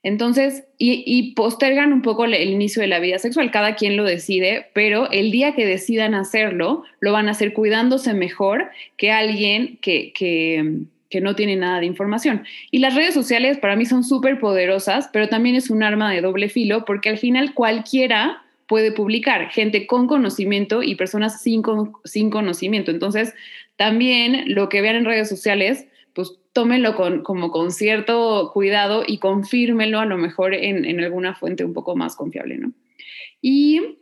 Entonces, 0.04 0.64
y, 0.78 1.34
postergan 1.34 1.92
un 1.92 2.02
poco 2.02 2.24
el, 2.24 2.34
inicio 2.36 2.82
de 2.82 2.88
la 2.88 3.00
vida 3.00 3.20
sexual, 3.20 3.52
cada 3.52 3.76
quien 3.76 3.98
lo 3.98 4.06
decide, 4.06 4.68
pero 4.74 5.12
el 5.12 5.32
día 5.32 5.54
que 5.54 5.66
decidan 5.66 6.14
hacerlo, 6.14 6.84
lo 7.00 7.12
van 7.12 7.28
a 7.28 7.32
hacer 7.32 7.52
cuidándose 7.52 8.14
mejor 8.14 8.70
que 8.96 9.12
alguien 9.12 9.78
que, 9.82 10.86
que 11.10 11.22
no 11.22 11.36
tiene 11.36 11.56
nada 11.56 11.80
de 11.80 11.86
información. 11.86 12.44
Y 12.72 12.80
las 12.80 12.96
redes 12.96 13.14
sociales 13.14 13.58
para 13.58 13.76
mí 13.76 13.86
son 13.86 14.04
súper 14.04 14.40
poderosas, 14.40 15.10
pero 15.12 15.30
también 15.30 15.56
es 15.56 15.70
un 15.70 15.84
arma 15.84 16.12
de 16.12 16.22
doble 16.22 16.50
filo, 16.50 16.86
porque 16.86 17.10
al 17.10 17.18
final 17.18 17.54
cualquiera 17.54 18.44
puede 18.68 18.92
publicar, 18.92 19.50
gente 19.50 19.88
con 19.88 20.08
conocimiento 20.08 20.84
y 20.84 20.96
personas 20.96 21.42
sin, 21.42 21.62
sin 22.04 22.30
conocimiento. 22.30 22.92
Entonces, 22.92 23.34
también 23.78 24.54
lo 24.54 24.68
que 24.68 24.82
vean 24.82 24.98
en 24.98 25.06
redes 25.06 25.30
sociales 25.30 25.88
pues 26.18 26.32
tómenlo 26.52 26.96
con, 26.96 27.22
como 27.22 27.52
con 27.52 27.70
cierto 27.70 28.50
cuidado 28.52 29.04
y 29.06 29.20
confírmenlo 29.20 30.00
a 30.00 30.06
lo 30.08 30.18
mejor 30.18 30.56
en, 30.56 31.00
alguna 31.00 31.36
fuente 31.36 31.64
un 31.64 31.76
poco 31.76 31.96
más 31.96 32.16
confiable, 32.16 32.58
¿no? 32.58 32.72
Y 33.40 34.00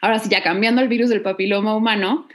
ahora 0.00 0.18
sí, 0.18 0.28
ya 0.28 0.42
cambiando 0.42 0.80
al 0.80 0.88
virus 0.88 1.08
del 1.08 1.22
papiloma 1.22 1.76
humano, 1.76 2.26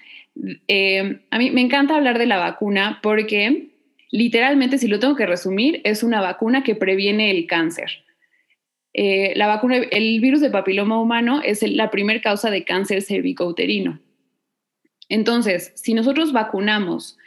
eh, 0.69 1.19
a 1.29 1.37
mí 1.39 1.51
me 1.51 1.59
encanta 1.59 1.97
hablar 1.97 2.19
de 2.19 2.25
la 2.25 2.37
vacuna 2.37 2.99
porque 3.03 3.71
literalmente, 4.11 4.77
si 4.77 4.87
lo 4.87 4.99
tengo 4.99 5.15
que 5.15 5.25
resumir, 5.25 5.81
es 5.83 6.03
una 6.03 6.21
vacuna 6.21 6.63
que 6.63 6.75
previene 6.75 7.31
el 7.31 7.47
cáncer. 7.47 8.03
Eh, 8.93 9.33
la 9.35 9.47
vacuna, 9.47 9.77
el 9.77 10.19
virus 10.19 10.41
del 10.41 10.51
papiloma 10.51 10.99
humano 10.99 11.41
es 11.43 11.61
la 11.63 11.91
primera 11.91 12.21
causa 12.21 12.49
de 12.49 12.63
cáncer 12.63 13.01
cervicouterino. 13.01 13.99
Entonces, 15.09 15.71
si 15.75 15.93
nosotros 15.93 16.33
vacunamos 16.33 17.17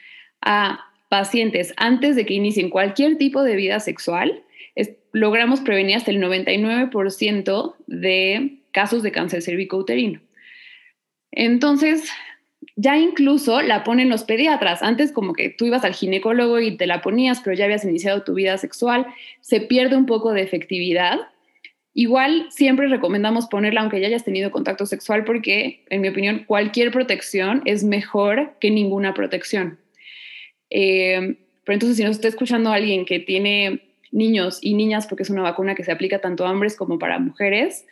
a 0.41 0.81
pacientes 1.09 1.73
antes 1.77 2.17
de 2.17 2.27
que 2.27 2.35
inicien 2.35 2.71
cualquier 2.71 3.19
tipo 3.19 3.43
de 3.43 3.57
vida 3.57 3.81
sexual, 3.81 4.43
logramos 5.13 5.61
prevenir 5.61 5.97
hasta 5.97 6.11
el 6.11 6.21
99% 6.21 7.75
de 7.87 8.59
casos 8.73 9.03
de 9.03 9.13
cáncer 9.13 9.43
cervicouterino. 9.43 10.21
Entonces, 11.33 12.09
ya 12.77 12.97
incluso 12.97 13.63
la 13.63 13.85
ponen 13.85 14.09
los 14.09 14.25
pediatras. 14.25 14.83
Antes 14.83 15.13
como 15.13 15.33
que 15.33 15.51
tú 15.51 15.67
ibas 15.67 15.85
al 15.85 15.95
ginecólogo 15.95 16.61
y 16.61 16.77
te 16.77 16.87
la 16.87 17.03
ponías, 17.03 17.41
pero 17.41 17.57
ya 17.57 17.65
habías 17.65 17.85
iniciado 17.85 18.23
tu 18.23 18.35
vida 18.35 18.57
sexual, 18.59 19.07
se 19.41 19.61
pierde 19.61 19.97
un 19.97 20.07
poco 20.07 20.33
de 20.33 20.43
efectividad. 20.43 21.19
Igual 21.93 22.47
siempre 22.51 22.89
recomendamos 22.89 23.47
ponerla 23.49 23.81
aunque 23.81 24.01
ya 24.01 24.07
hayas 24.07 24.25
tenido 24.25 24.51
contacto 24.51 24.87
sexual 24.87 25.25
porque, 25.25 25.85
en 25.91 26.01
mi 26.01 26.09
opinión, 26.09 26.45
cualquier 26.47 26.91
protección 26.91 27.63
es 27.65 27.85
mejor 27.85 28.55
que 28.61 28.71
ninguna 28.71 29.15
protección. 29.15 29.79
Eh, 30.71 31.37
pero 31.65 31.75
entonces, 31.75 31.97
si 31.97 32.05
nos 32.05 32.17
está 32.17 32.29
escuchando 32.29 32.73
alguien 32.73 33.05
que 33.05 33.21
tiene 33.21 33.83
niños 34.13 34.59
y 34.63 34.75
niñas, 34.75 35.07
porque 35.07 35.23
es 35.23 35.31
una 35.31 35.43
vacuna 35.43 35.75
que 35.75 35.85
se 35.85 35.93
aplica 35.93 36.21
tanto 36.21 36.47
a 36.47 36.51
hombres 36.51 36.77
como 36.77 36.99
para 36.99 37.19
mujeres, 37.19 37.87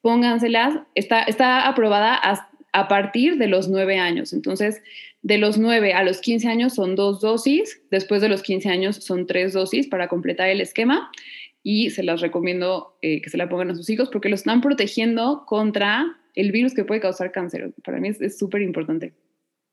pónganselas. 0.00 0.80
Está, 0.94 1.22
está 1.22 1.66
aprobada 1.66 2.14
a, 2.14 2.48
a 2.72 2.88
partir 2.88 3.38
de 3.38 3.48
los 3.48 3.68
nueve 3.68 3.98
años. 3.98 4.32
Entonces, 4.32 4.82
de 5.22 5.38
los 5.38 5.58
9 5.58 5.94
a 5.94 6.04
los 6.04 6.20
15 6.20 6.48
años 6.48 6.74
son 6.74 6.94
dos 6.94 7.20
dosis, 7.20 7.82
después 7.90 8.22
de 8.22 8.28
los 8.28 8.42
15 8.42 8.68
años 8.68 8.96
son 8.96 9.26
tres 9.26 9.52
dosis 9.52 9.88
para 9.88 10.08
completar 10.08 10.48
el 10.48 10.60
esquema 10.60 11.10
y 11.62 11.90
se 11.90 12.02
las 12.02 12.20
recomiendo 12.20 12.96
eh, 13.02 13.20
que 13.20 13.30
se 13.30 13.36
la 13.36 13.48
pongan 13.48 13.70
a 13.70 13.74
sus 13.74 13.90
hijos 13.90 14.10
porque 14.10 14.28
los 14.28 14.40
están 14.40 14.60
protegiendo 14.60 15.44
contra 15.44 16.16
el 16.34 16.52
virus 16.52 16.72
que 16.72 16.84
puede 16.84 17.00
causar 17.00 17.32
cáncer. 17.32 17.72
Para 17.84 17.98
mí 17.98 18.10
es 18.20 18.38
súper 18.38 18.62
importante. 18.62 19.12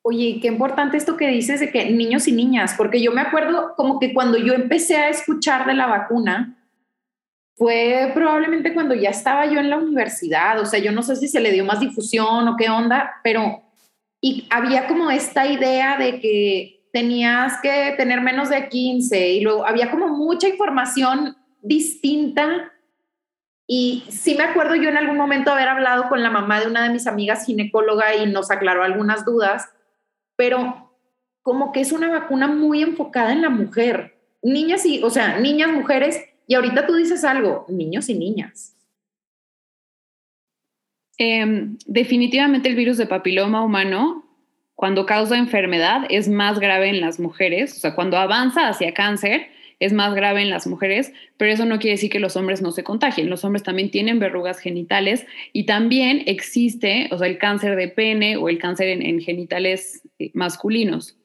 Oye, 0.02 0.40
qué 0.42 0.48
importante 0.48 0.98
esto 0.98 1.16
que 1.16 1.28
dices 1.28 1.60
de 1.60 1.72
que 1.72 1.90
niños 1.90 2.28
y 2.28 2.32
niñas, 2.32 2.76
porque 2.78 3.02
yo 3.02 3.12
me 3.12 3.22
acuerdo 3.22 3.74
como 3.76 4.00
que 4.00 4.14
cuando 4.14 4.38
yo 4.38 4.54
empecé 4.54 4.98
a 4.98 5.10
escuchar 5.10 5.66
de 5.66 5.74
la 5.74 5.88
vacuna, 5.88 6.55
fue 7.56 8.12
probablemente 8.14 8.74
cuando 8.74 8.94
ya 8.94 9.10
estaba 9.10 9.46
yo 9.46 9.60
en 9.60 9.70
la 9.70 9.78
universidad, 9.78 10.60
o 10.60 10.66
sea, 10.66 10.80
yo 10.80 10.92
no 10.92 11.04
sé 11.04 11.16
si 11.16 11.28
se 11.28 11.40
le 11.40 11.52
dio 11.52 11.66
más 11.66 11.80
difusión 11.80 12.48
o 12.48 12.56
qué 12.58 12.70
onda, 12.70 13.20
pero 13.24 13.64
y 14.22 14.48
había 14.50 14.88
como 14.88 15.12
esta 15.12 15.46
idea 15.46 15.98
de 15.98 16.20
que 16.20 16.88
tenías 16.92 17.60
que 17.62 17.94
tener 17.98 18.22
menos 18.22 18.50
de 18.50 18.68
15 18.70 19.30
y 19.30 19.42
luego 19.42 19.66
había 19.66 19.92
como 19.92 20.08
mucha 20.08 20.48
información 20.48 21.36
distinta 21.62 22.72
y 23.68 24.04
sí 24.10 24.36
me 24.36 24.44
acuerdo 24.44 24.76
yo 24.76 24.90
en 24.90 24.98
algún 24.98 25.18
momento 25.18 25.52
haber 25.52 25.68
hablado 25.68 26.08
con 26.08 26.22
la 26.24 26.30
mamá 26.30 26.60
de 26.60 26.68
una 26.68 26.84
de 26.84 26.90
mis 26.90 27.08
amigas 27.08 27.46
ginecóloga 27.46 28.16
y 28.16 28.32
nos 28.32 28.52
aclaró 28.52 28.84
algunas 28.84 29.26
dudas 29.26 29.70
pero 30.36 30.92
como 31.42 31.72
que 31.72 31.82
es 31.82 31.92
una 31.92 32.10
vacuna 32.10 32.48
muy 32.48 32.82
enfocada 32.82 33.32
en 33.32 33.42
la 33.42 33.50
mujer. 33.50 34.18
Niñas 34.42 34.86
y, 34.86 35.04
o 35.04 35.10
sea, 35.10 35.40
niñas, 35.40 35.72
mujeres, 35.72 36.20
y 36.48 36.56
ahorita 36.56 36.86
tú 36.86 36.96
dices 36.96 37.24
algo, 37.24 37.66
niños 37.70 38.10
y 38.10 38.14
niñas. 38.16 38.76
Em, 41.18 41.78
definitivamente 41.86 42.70
el 42.70 42.76
virus 42.76 42.98
de 42.98 43.08
papiloma 43.08 43.64
humano, 43.64 44.26
cuando 44.76 45.06
causa 45.06 45.38
enfermedad, 45.38 46.06
es 46.10 46.28
más 46.28 46.60
grave 46.60 46.90
en 46.90 47.00
las 47.00 47.20
mujeres, 47.20 47.78
o 47.78 47.80
sea, 47.80 47.96
cuando 47.96 48.18
avanza 48.18 48.68
hacia 48.68 48.94
cáncer, 48.94 49.48
es 49.80 49.94
más 49.94 50.14
grave 50.14 50.42
en 50.42 50.50
las 50.50 50.68
mujeres, 50.68 51.14
pero 51.38 51.52
eso 51.52 51.66
no 51.66 51.80
quiere 51.80 51.96
decir 51.96 52.10
que 52.10 52.20
los 52.20 52.36
hombres 52.36 52.62
no 52.62 52.72
se 52.72 52.84
contagien. 52.84 53.30
Los 53.30 53.44
hombres 53.44 53.64
también 53.64 53.92
tienen 53.92 54.20
verrugas 54.20 54.60
genitales 54.60 55.26
y 55.54 55.66
también 55.66 56.24
existe, 56.28 57.10
o 57.12 57.18
sea, 57.18 57.28
el 57.28 57.38
cáncer 57.38 57.76
de 57.76 57.90
pene 57.90 58.38
o 58.38 58.48
el 58.50 58.58
cáncer 58.58 58.88
en, 58.88 59.20
genitales 59.20 60.02
eh, 60.20 60.32
masculinos. 60.34 61.18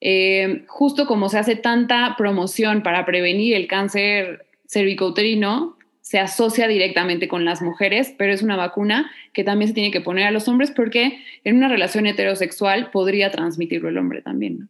Eh, 0.00 0.64
justo 0.68 1.06
como 1.06 1.28
se 1.28 1.38
hace 1.38 1.56
tanta 1.56 2.14
promoción 2.18 2.82
para 2.82 3.06
prevenir 3.06 3.54
el 3.54 3.66
cáncer 3.66 4.46
cervicouterino, 4.68 5.76
se 6.06 6.20
asocia 6.20 6.68
directamente 6.68 7.26
con 7.26 7.44
las 7.44 7.62
mujeres, 7.62 8.14
pero 8.16 8.32
es 8.32 8.40
una 8.40 8.54
vacuna 8.54 9.10
que 9.32 9.42
también 9.42 9.68
se 9.68 9.74
tiene 9.74 9.90
que 9.90 10.00
poner 10.00 10.28
a 10.28 10.30
los 10.30 10.46
hombres 10.46 10.70
porque 10.70 11.18
en 11.42 11.56
una 11.56 11.66
relación 11.66 12.06
heterosexual 12.06 12.92
podría 12.92 13.32
transmitirlo 13.32 13.88
el 13.88 13.98
hombre 13.98 14.22
también. 14.22 14.68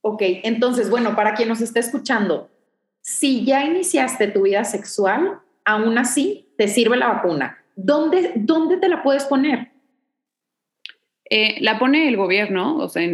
Ok, 0.00 0.22
entonces, 0.44 0.90
bueno, 0.90 1.16
para 1.16 1.34
quien 1.34 1.48
nos 1.48 1.60
esté 1.60 1.80
escuchando, 1.80 2.50
si 3.00 3.44
ya 3.44 3.64
iniciaste 3.64 4.28
tu 4.28 4.42
vida 4.42 4.62
sexual, 4.62 5.40
aún 5.64 5.98
así 5.98 6.46
te 6.56 6.68
sirve 6.68 6.96
la 6.96 7.08
vacuna. 7.08 7.58
¿Dónde, 7.74 8.30
dónde 8.36 8.76
te 8.76 8.88
la 8.88 9.02
puedes 9.02 9.24
poner? 9.24 9.71
Eh, 11.34 11.56
la 11.62 11.78
pone 11.78 12.08
el 12.08 12.18
gobierno, 12.18 12.76
o 12.76 12.90
sea, 12.90 13.08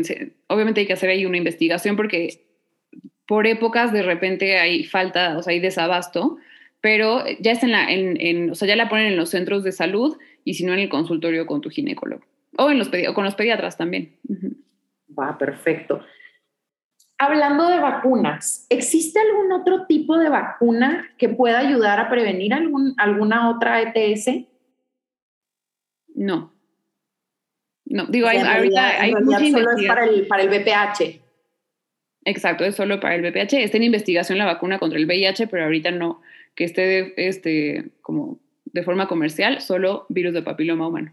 obviamente 0.49 0.81
hay 0.81 0.89
que 0.89 0.93
hacer 0.93 1.09
ahí 1.09 1.25
una 1.25 1.37
investigación 1.37 1.95
porque 1.95 2.41
por 3.29 3.47
épocas 3.47 3.93
de 3.93 4.03
repente 4.03 4.59
hay 4.59 4.83
falta, 4.83 5.39
o 5.39 5.43
sea, 5.45 5.53
hay 5.53 5.61
desabasto, 5.61 6.37
pero 6.81 7.23
ya 7.39 7.53
está 7.53 7.67
en 7.67 7.73
la, 7.73 7.89
en, 7.89 8.51
o 8.51 8.57
sea, 8.57 8.67
ya 8.67 8.75
la 8.75 8.89
ponen 8.89 9.07
en 9.07 9.17
los 9.17 9.31
centros 9.31 9.63
de 9.63 9.71
salud 9.71 10.19
y 10.43 10.55
si 10.55 10.65
no 10.65 10.73
en 10.73 10.81
el 10.81 10.89
consultorio 10.89 11.47
con 11.47 11.61
tu 11.61 11.71
ginecólogo 11.71 12.25
o 12.57 12.73
en 12.73 12.79
los 12.79 12.91
con 13.15 13.23
los 13.23 13.37
pediatras 13.37 13.77
también. 13.77 14.17
Va, 15.17 15.39
perfecto. 15.39 16.05
Hablando 17.19 17.69
de 17.69 17.79
vacunas, 17.79 18.67
¿existe 18.69 19.21
algún 19.21 19.53
otro 19.53 19.87
tipo 19.87 20.19
de 20.19 20.29
vacuna 20.29 21.09
que 21.19 21.29
pueda 21.29 21.61
ayudar 21.61 22.01
a 22.01 22.11
prevenir 22.11 22.53
algún, 22.53 22.95
alguna 22.97 23.49
otra 23.49 23.81
ETS? 23.81 24.45
No. 26.17 26.58
No, 27.91 28.07
digo, 28.07 28.29
hay, 28.29 28.39
ahorita 28.39 29.01
hay 29.01 29.15
mucha 29.15 29.39
solo 29.39 29.71
es 29.77 29.87
para 29.87 30.05
el, 30.05 30.27
para 30.27 30.43
el 30.43 30.49
BPH. 30.51 31.23
Exacto, 32.25 32.65
es 32.65 32.77
solo 32.77 33.01
para 33.01 33.15
el 33.15 33.23
BPH. 33.23 33.55
Está 33.55 33.79
en 33.79 33.85
investigación 33.85 34.37
la 34.37 34.45
vacuna 34.45 34.79
contra 34.79 34.99
el 34.99 35.07
VIH, 35.07 35.47
pero 35.47 35.65
ahorita 35.65 35.91
no, 35.91 36.21
que 36.55 36.65
esté 36.65 37.29
este, 37.29 37.91
como 38.03 38.39
de 38.67 38.83
forma 38.83 39.09
comercial, 39.09 39.63
solo 39.63 40.05
virus 40.11 40.35
de 40.35 40.43
papiloma 40.43 40.89
humano. 40.89 41.13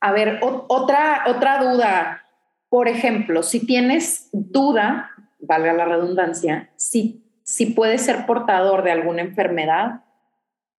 A 0.00 0.12
ver, 0.12 0.40
otra, 0.42 1.24
otra 1.26 1.62
duda. 1.62 2.24
Por 2.70 2.88
ejemplo, 2.88 3.42
si 3.42 3.66
tienes 3.66 4.30
duda, 4.32 5.10
valga 5.40 5.74
la 5.74 5.84
redundancia, 5.84 6.70
si, 6.76 7.22
si 7.42 7.66
puedes 7.66 8.02
ser 8.02 8.24
portador 8.24 8.82
de 8.82 8.92
alguna 8.92 9.20
enfermedad, 9.20 10.04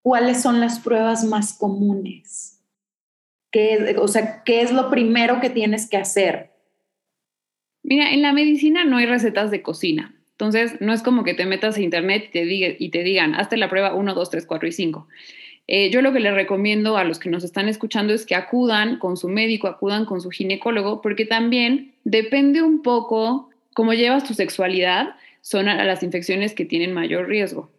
¿cuáles 0.02 0.42
son 0.42 0.60
las 0.60 0.80
pruebas 0.80 1.24
más 1.24 1.54
comunes? 1.54 2.61
¿Qué, 3.52 3.96
o 3.98 4.08
sea, 4.08 4.44
¿qué 4.44 4.62
es 4.62 4.72
lo 4.72 4.90
primero 4.90 5.42
que 5.42 5.50
tienes 5.50 5.90
que 5.90 5.98
hacer? 5.98 6.52
Mira, 7.84 8.12
en 8.12 8.22
la 8.22 8.34
medicina 8.34 8.86
no 8.86 8.98
hay 8.98 9.06
recetas 9.06 9.52
de 9.52 9.62
cocina. 9.62 10.16
Entonces, 10.32 10.80
no 10.82 10.94
es 10.94 11.04
como 11.04 11.24
que 11.24 11.34
te 11.34 11.46
metas 11.46 11.78
a 11.78 11.82
internet 11.82 12.26
y 12.30 12.32
te, 12.32 12.46
diga, 12.46 12.68
y 12.80 12.90
te 12.90 13.04
digan, 13.04 13.36
hazte 13.36 13.58
la 13.58 13.70
prueba 13.70 13.94
1, 13.94 14.14
2, 14.16 14.30
3, 14.30 14.46
4 14.46 14.68
y 14.68 14.72
5. 14.72 15.08
Eh, 15.68 15.90
yo 15.92 16.02
lo 16.02 16.12
que 16.12 16.20
le 16.20 16.32
recomiendo 16.32 16.98
a 16.98 17.04
los 17.04 17.20
que 17.20 17.30
nos 17.30 17.44
están 17.44 17.70
escuchando 17.70 18.14
es 18.14 18.26
que 18.26 18.36
acudan 18.36 18.98
con 18.98 19.18
su 19.18 19.30
médico, 19.30 19.68
acudan 19.68 20.06
con 20.06 20.20
su 20.20 20.30
ginecólogo, 20.30 21.02
porque 21.02 21.26
también 21.26 21.94
depende 22.04 22.62
un 22.62 22.82
poco 22.82 23.50
cómo 23.74 23.94
llevas 23.94 24.24
tu 24.24 24.34
sexualidad, 24.34 25.16
son 25.42 25.70
a 25.70 25.84
las 25.84 26.04
infecciones 26.04 26.54
que 26.54 26.66
tienen 26.66 26.94
mayor 26.94 27.28
riesgo. 27.28 27.70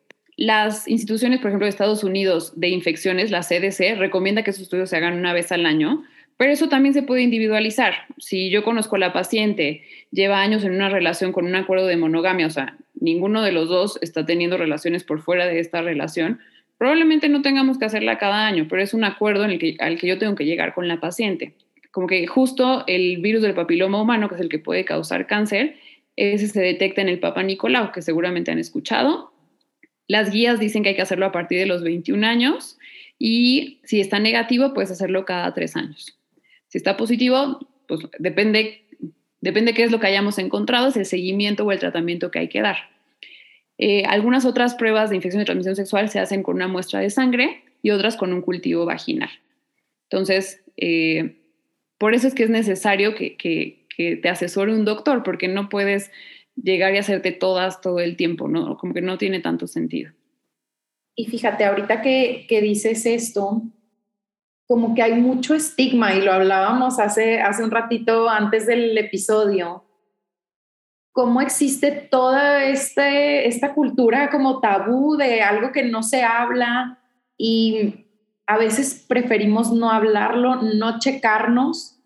Las 0.45 0.89
instituciones, 0.89 1.39
por 1.39 1.51
ejemplo, 1.51 1.67
de 1.67 1.71
Estados 1.71 2.03
Unidos 2.03 2.53
de 2.57 2.67
infecciones, 2.67 3.31
la 3.31 3.43
CDC, 3.43 3.97
recomienda 3.97 4.43
que 4.43 4.51
esos 4.51 4.65
estudios 4.65 4.91
se 4.91 4.97
hagan 4.97 5.17
una 5.17 5.33
vez 5.33 5.53
al 5.53 5.67
año, 5.67 6.03
pero 6.37 6.51
eso 6.51 6.69
también 6.69 6.95
se 6.95 7.05
puede 7.05 7.23
individualizar. 7.23 7.95
Si 8.19 8.51
yo 8.51 8.65
conozco 8.65 8.97
a 8.97 8.99
la 8.99 9.13
paciente, 9.13 9.83
lleva 10.11 10.41
años 10.41 10.65
en 10.65 10.73
una 10.73 10.89
relación 10.89 11.31
con 11.31 11.47
un 11.47 11.55
acuerdo 11.55 11.87
de 11.87 11.97
monogamia, 11.97 12.49
o 12.49 12.51
sea, 12.51 12.77
ninguno 12.99 13.41
de 13.43 13.53
los 13.53 13.69
dos 13.69 14.01
está 14.03 14.27
teniendo 14.27 14.57
relaciones 14.57 15.05
por 15.05 15.21
fuera 15.21 15.47
de 15.47 15.61
esta 15.61 15.81
relación, 15.81 16.41
probablemente 16.77 17.29
no 17.29 17.43
tengamos 17.43 17.79
que 17.79 17.85
hacerla 17.85 18.19
cada 18.19 18.45
año, 18.45 18.67
pero 18.69 18.83
es 18.83 18.95
un 18.95 19.05
acuerdo 19.05 19.45
al 19.45 19.59
que 19.61 20.07
yo 20.09 20.19
tengo 20.19 20.35
que 20.35 20.45
llegar 20.45 20.75
con 20.75 20.89
la 20.89 20.99
paciente. 20.99 21.55
Como 21.93 22.09
que 22.09 22.27
justo 22.27 22.83
el 22.89 23.19
virus 23.19 23.43
del 23.43 23.55
papiloma 23.55 24.03
humano, 24.03 24.29
que 24.29 24.35
es 24.35 24.41
el 24.41 24.49
que 24.49 24.59
puede 24.59 24.85
causar 24.85 25.29
cáncer, 25.29 25.77
ese 26.17 26.49
se 26.49 26.61
detecta 26.61 27.01
en 27.01 27.09
el 27.09 27.21
Papa 27.21 27.45
Nicolau, 27.45 27.93
que 27.93 28.03
seguramente 28.03 28.51
han 28.51 28.59
escuchado. 28.59 29.32
Las 30.13 30.31
guías 30.31 30.61
dicen 30.61 30.83
que 30.83 30.91
hay 30.91 30.95
que 30.95 31.01
hacerlo 31.01 31.25
a 31.25 31.33
partir 31.33 31.59
de 31.59 31.65
los 31.65 31.83
21 31.83 32.27
años 32.27 32.79
y 33.19 33.81
si 33.85 33.99
está 33.99 34.19
negativo, 34.19 34.75
puedes 34.75 34.91
hacerlo 34.91 35.25
cada 35.25 35.55
tres 35.55 35.75
años. 35.75 36.19
Si 36.69 36.77
está 36.77 36.99
positivo, 36.99 37.67
pues 37.89 38.03
depende, 38.19 38.85
depende 39.41 39.73
qué 39.73 39.85
es 39.85 39.91
lo 39.91 40.01
que 40.01 40.09
hayamos 40.09 40.37
encontrado, 40.37 40.89
es 40.89 40.99
el 40.99 41.07
seguimiento 41.07 41.65
o 41.65 41.73
el 41.73 41.79
tratamiento 41.79 42.31
que 42.31 42.41
hay 42.41 42.49
que 42.49 42.61
dar. 42.61 42.91
Eh, 43.79 44.05
algunas 44.05 44.45
otras 44.45 44.75
pruebas 44.75 45.09
de 45.09 45.17
infección 45.17 45.39
de 45.39 45.47
transmisión 45.47 45.77
sexual 45.77 46.11
se 46.11 46.19
hacen 46.19 46.43
con 46.43 46.57
una 46.57 46.69
muestra 46.69 47.01
de 47.01 47.09
sangre 47.09 47.63
y 47.81 47.89
otras 47.89 48.19
con 48.19 48.35
un 48.35 48.43
cultivo 48.43 48.85
vaginal. 48.85 49.31
Entonces, 50.11 50.63
eh, 50.77 51.37
por 51.97 52.13
eso 52.13 52.29
es 52.29 52.35
que 52.35 52.43
es 52.43 52.51
necesario 52.51 53.15
que, 53.15 53.39
que 53.39 54.17
te 54.17 54.29
asesore 54.29 54.75
un 54.75 54.85
doctor, 54.85 55.23
porque 55.23 55.49
no 55.49 55.71
puedes 55.71 56.11
llegar 56.63 56.95
y 56.95 56.99
hacerte 56.99 57.33
todas 57.33 57.81
todo 57.81 58.01
el 58.01 58.17
tiempo, 58.17 58.49
¿no? 58.49 58.77
Como 58.77 58.95
que 58.95 59.03
no 59.03 59.19
tiene 59.19 59.41
tanto 59.41 59.67
sentido. 59.67 60.13
Y 61.15 61.27
fíjate, 61.27 61.65
ahorita 61.65 62.01
que, 62.01 62.47
que 62.49 62.61
dices 62.61 63.05
esto, 63.05 63.63
como 64.67 64.95
que 64.95 65.03
hay 65.03 65.15
mucho 65.15 65.55
estigma, 65.55 66.15
y 66.15 66.23
lo 66.23 66.33
hablábamos 66.33 66.99
hace, 66.99 67.41
hace 67.41 67.63
un 67.63 67.71
ratito 67.71 68.29
antes 68.29 68.67
del 68.67 68.97
episodio, 68.97 69.85
cómo 71.13 71.41
existe 71.41 71.91
toda 71.91 72.65
este, 72.65 73.47
esta 73.47 73.75
cultura 73.75 74.31
como 74.31 74.61
tabú 74.61 75.17
de 75.17 75.43
algo 75.43 75.73
que 75.73 75.85
no 75.85 76.03
se 76.03 76.23
habla 76.23 76.99
y 77.37 78.07
a 78.47 78.57
veces 78.57 79.05
preferimos 79.07 79.73
no 79.73 79.91
hablarlo, 79.91 80.63
no 80.63 80.99
checarnos 80.99 81.99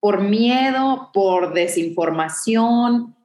por 0.00 0.22
miedo, 0.22 1.10
por 1.12 1.52
desinformación. 1.52 3.15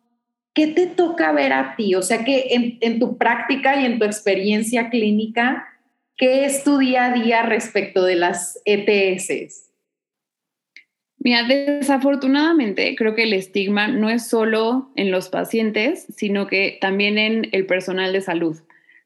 ¿Qué 0.53 0.67
te 0.67 0.88
toca 0.88 1.31
ver 1.31 1.53
a 1.53 1.75
ti? 1.75 1.96
O 1.96 2.01
sea, 2.01 2.25
que 2.25 2.77
en, 2.81 3.00
tu 3.00 3.17
práctica 3.17 3.79
y 3.79 3.86
en 3.86 4.00
tu 4.00 4.05
experiencia 4.05 4.89
clínica, 4.89 5.65
¿qué 6.17 6.46
es 6.46 6.63
tu 6.63 6.77
día 6.77 7.05
a 7.05 7.13
día 7.13 7.43
respecto 7.43 8.03
de 8.03 8.15
las 8.15 8.62
ETS? 8.65 9.70
Mira, 11.20 11.43
desafortunadamente 11.43 12.96
creo 12.96 13.15
que 13.15 13.24
el 13.24 13.34
estigma 13.34 13.88
no 13.88 14.10
es 14.10 14.27
solo 14.27 14.91
en 14.96 15.12
los 15.12 15.29
pacientes, 15.29 16.08
sino 16.15 16.48
que 16.48 16.77
también 16.81 17.17
en 17.17 17.48
el 17.51 17.65
personal 17.65 18.12
de 18.12 18.22
salud. 18.22 18.58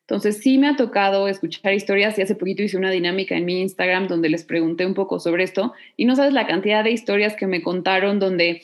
Entonces 0.08 0.38
sí 0.38 0.60
me 0.60 0.68
ha 0.68 0.75
tocado 0.75 1.28
escuchar 1.28 1.74
historias 1.74 2.18
y 2.18 2.22
hace 2.22 2.36
poquito 2.36 2.62
hice 2.62 2.78
una 2.78 2.92
dinámica 2.92 3.36
en 3.36 3.44
mi 3.44 3.60
Instagram 3.62 4.08
donde 4.08 4.30
les 4.30 4.44
pregunté 4.44 4.86
un 4.86 4.94
poco 4.94 5.20
sobre 5.20 5.44
esto 5.44 5.74
y 5.98 6.06
no 6.06 6.16
sabes 6.16 6.32
la 6.32 6.46
cantidad 6.46 6.84
de 6.84 6.92
historias 6.92 7.36
que 7.36 7.48
me 7.48 7.64
contaron 7.64 8.20
donde, 8.20 8.62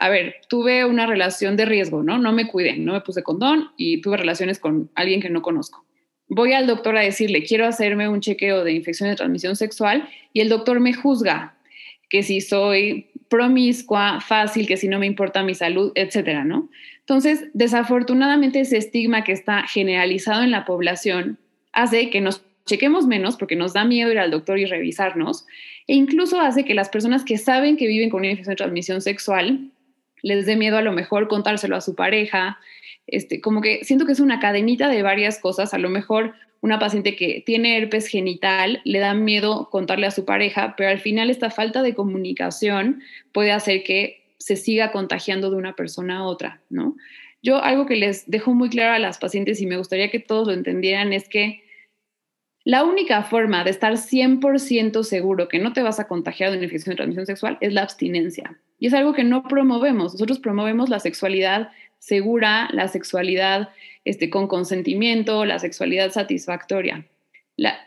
a 0.00 0.08
ver, 0.08 0.36
tuve 0.48 0.84
una 0.84 1.06
relación 1.06 1.56
de 1.56 1.64
riesgo, 1.64 2.04
¿no? 2.04 2.18
No 2.18 2.32
me 2.32 2.46
cuidé, 2.46 2.76
no 2.76 2.92
me 2.92 3.00
puse 3.00 3.24
condón 3.24 3.70
y 3.76 4.00
tuve 4.00 4.16
relaciones 4.16 4.60
con 4.60 4.90
alguien 4.94 5.20
que 5.20 5.28
no 5.28 5.42
conozco. 5.42 5.84
Voy 6.28 6.52
al 6.52 6.66
doctor 6.66 6.96
a 6.96 7.00
decirle, 7.00 7.42
quiero 7.42 7.66
hacerme 7.66 8.08
un 8.08 8.20
chequeo 8.20 8.62
de 8.62 8.72
infección 8.72 9.08
de 9.08 9.16
transmisión 9.16 9.56
sexual 9.56 10.08
y 10.32 10.40
el 10.40 10.48
doctor 10.48 10.78
me 10.78 10.92
juzga 10.94 11.56
que 12.08 12.22
si 12.22 12.40
soy 12.40 13.10
promiscua, 13.28 14.20
fácil, 14.20 14.68
que 14.68 14.76
si 14.76 14.86
no 14.88 14.98
me 15.00 15.06
importa 15.06 15.42
mi 15.42 15.54
salud, 15.54 15.90
etcétera, 15.96 16.44
¿no? 16.44 16.70
Entonces, 17.00 17.46
desafortunadamente 17.52 18.60
ese 18.60 18.76
estigma 18.76 19.24
que 19.24 19.32
está 19.32 19.66
generalizado 19.66 20.42
en 20.42 20.52
la 20.52 20.64
población 20.64 21.38
hace 21.72 22.08
que 22.10 22.20
nos 22.20 22.42
chequemos 22.66 23.06
menos 23.06 23.36
porque 23.36 23.56
nos 23.56 23.72
da 23.72 23.84
miedo 23.84 24.12
ir 24.12 24.18
al 24.18 24.30
doctor 24.30 24.58
y 24.58 24.66
revisarnos 24.66 25.46
e 25.86 25.94
incluso 25.94 26.40
hace 26.40 26.64
que 26.64 26.74
las 26.74 26.88
personas 26.88 27.24
que 27.24 27.38
saben 27.38 27.76
que 27.76 27.86
viven 27.86 28.10
con 28.10 28.20
una 28.20 28.30
infección 28.30 28.52
de 28.52 28.56
transmisión 28.56 29.00
sexual 29.00 29.72
les 30.22 30.46
dé 30.46 30.56
miedo 30.56 30.76
a 30.76 30.82
lo 30.82 30.92
mejor 30.92 31.28
contárselo 31.28 31.76
a 31.76 31.80
su 31.80 31.94
pareja, 31.94 32.58
este, 33.06 33.40
como 33.40 33.60
que 33.60 33.84
siento 33.84 34.06
que 34.06 34.12
es 34.12 34.20
una 34.20 34.40
cadenita 34.40 34.88
de 34.88 35.02
varias 35.02 35.38
cosas, 35.38 35.74
a 35.74 35.78
lo 35.78 35.88
mejor 35.88 36.34
una 36.60 36.78
paciente 36.78 37.16
que 37.16 37.42
tiene 37.44 37.78
herpes 37.78 38.08
genital 38.08 38.80
le 38.84 38.98
da 38.98 39.14
miedo 39.14 39.68
contarle 39.70 40.06
a 40.06 40.10
su 40.10 40.24
pareja, 40.24 40.74
pero 40.76 40.90
al 40.90 40.98
final 40.98 41.30
esta 41.30 41.50
falta 41.50 41.82
de 41.82 41.94
comunicación 41.94 43.02
puede 43.32 43.52
hacer 43.52 43.84
que 43.84 44.22
se 44.38 44.56
siga 44.56 44.92
contagiando 44.92 45.50
de 45.50 45.56
una 45.56 45.74
persona 45.74 46.18
a 46.18 46.24
otra, 46.24 46.60
¿no? 46.70 46.96
Yo 47.42 47.62
algo 47.62 47.86
que 47.86 47.96
les 47.96 48.28
dejo 48.28 48.54
muy 48.54 48.68
claro 48.68 48.94
a 48.94 48.98
las 48.98 49.18
pacientes 49.18 49.60
y 49.60 49.66
me 49.66 49.76
gustaría 49.76 50.10
que 50.10 50.18
todos 50.18 50.48
lo 50.48 50.52
entendieran 50.52 51.12
es 51.12 51.28
que 51.28 51.62
la 52.64 52.84
única 52.84 53.22
forma 53.22 53.64
de 53.64 53.70
estar 53.70 53.94
100% 53.94 55.02
seguro 55.04 55.48
que 55.48 55.58
no 55.58 55.72
te 55.72 55.82
vas 55.82 56.00
a 56.00 56.08
contagiar 56.08 56.50
de 56.50 56.56
una 56.56 56.64
infección 56.64 56.92
de 56.92 56.96
transmisión 56.96 57.26
sexual 57.26 57.56
es 57.60 57.72
la 57.72 57.82
abstinencia. 57.82 58.58
Y 58.78 58.86
es 58.86 58.94
algo 58.94 59.12
que 59.12 59.24
no 59.24 59.42
promovemos. 59.42 60.12
Nosotros 60.14 60.38
promovemos 60.38 60.88
la 60.88 61.00
sexualidad 61.00 61.70
segura, 61.98 62.68
la 62.72 62.88
sexualidad 62.88 63.70
este, 64.04 64.30
con 64.30 64.46
consentimiento, 64.46 65.44
la 65.44 65.58
sexualidad 65.58 66.10
satisfactoria. 66.10 67.06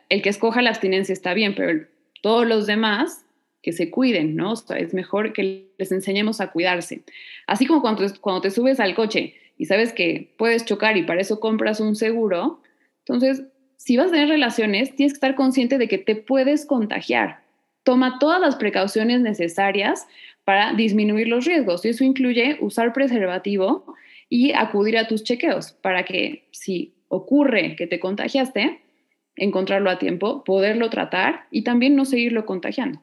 el 0.10 0.21
que 0.21 0.30
escoja 0.30 0.62
la 0.62 0.69
abstinencia 0.69 1.13
está 1.13 1.34
bien, 1.34 1.56
pero 1.56 1.86
todos 2.21 2.45
los 2.45 2.67
demás 2.67 3.25
que 3.62 3.71
se 3.71 3.89
cuiden, 3.89 4.36
¿no? 4.36 4.54
Es 4.54 4.93
mejor 4.93 5.34
que 5.34 5.67
les 5.77 5.91
enseñemos 5.91 6.41
a 6.41 6.51
cuidarse. 6.51 7.04
Así 7.47 7.65
como 7.65 7.82
cuando, 7.82 8.04
cuando 8.19 8.41
te 8.41 8.51
subes 8.51 8.80
al 8.80 8.95
coche 8.95 9.36
y 9.58 9.65
sabes 9.65 9.93
que 9.93 10.34
puedes 10.38 10.65
chocar 10.65 10.97
y 10.97 11.04
para 11.04 11.21
eso 11.21 11.39
compras 11.39 11.80
un 11.80 11.95
seguro, 11.95 12.62
entonces, 13.06 13.43
si 13.77 13.97
vas 13.97 14.08
a 14.08 14.12
tener 14.12 14.30
relaciones, 14.30 14.95
tienes 14.95 15.13
que 15.13 15.17
estar 15.17 15.36
consciente 15.36 15.77
de 15.77 15.88
que 15.88 15.97
te 15.97 16.15
puedes 16.15 16.65
contagiar. 16.65 17.41
Toma 17.84 18.19
todas 18.19 18.39
las 18.39 18.56
precauciones 18.56 19.21
necesarias 19.21 20.08
para 20.43 20.73
disminuir 20.73 21.27
los 21.27 21.45
riesgos 21.45 21.86
y 21.86 21.89
eso 21.89 22.04
incluye 22.04 22.58
usar 22.62 22.93
preservativo 22.93 23.95
y 24.30 24.54
acudir 24.54 24.97
a 24.97 25.08
tus 25.08 25.23
chequeos 25.23 25.73
para 25.73 26.04
que 26.04 26.47
si 26.51 26.95
ocurre 27.10 27.75
que 27.75 27.88
te 27.88 27.99
contagiaste, 27.99 28.82
encontrarlo 29.36 29.89
a 29.89 29.99
tiempo, 29.99 30.43
poderlo 30.43 30.89
tratar 30.89 31.47
y 31.51 31.63
también 31.63 31.95
no 31.95 32.06
seguirlo 32.06 32.45
contagiando. 32.45 33.01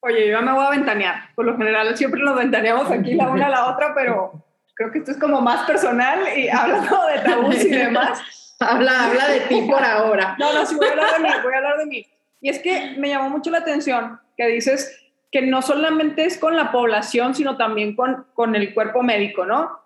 Oye, 0.00 0.30
yo 0.30 0.40
me 0.42 0.52
voy 0.52 0.64
a 0.64 0.70
ventanear. 0.70 1.34
Por 1.34 1.46
lo 1.46 1.56
general 1.56 1.96
siempre 1.96 2.20
nos 2.22 2.36
ventaneamos 2.36 2.90
aquí 2.90 3.14
la 3.14 3.28
una 3.28 3.46
a 3.46 3.50
la 3.50 3.66
otra, 3.72 3.92
pero 3.94 4.44
creo 4.74 4.92
que 4.92 4.98
esto 4.98 5.10
es 5.10 5.16
como 5.16 5.40
más 5.40 5.66
personal 5.66 6.20
y 6.36 6.48
hablando 6.48 7.06
de 7.06 7.18
tabús 7.20 7.64
y 7.64 7.70
demás. 7.70 8.56
habla, 8.60 9.06
habla 9.06 9.28
de 9.28 9.40
ti 9.40 9.62
por 9.62 9.82
ahora. 9.82 10.36
No, 10.38 10.52
no, 10.52 10.64
sí 10.64 10.76
voy 10.76 10.86
a 10.86 10.90
hablar 10.90 11.14
de 11.14 11.18
mí, 11.20 11.28
voy 11.42 11.54
a 11.54 11.56
hablar 11.56 11.78
de 11.78 11.86
mí. 11.86 12.06
Y 12.40 12.48
es 12.48 12.60
que 12.60 12.94
me 12.98 13.08
llamó 13.08 13.30
mucho 13.30 13.50
la 13.50 13.58
atención 13.58 14.20
que 14.36 14.46
dices 14.46 15.05
que 15.36 15.42
no 15.42 15.60
solamente 15.60 16.24
es 16.24 16.38
con 16.38 16.56
la 16.56 16.72
población, 16.72 17.34
sino 17.34 17.58
también 17.58 17.94
con, 17.94 18.26
con 18.32 18.56
el 18.56 18.72
cuerpo 18.72 19.02
médico, 19.02 19.44
¿no? 19.44 19.82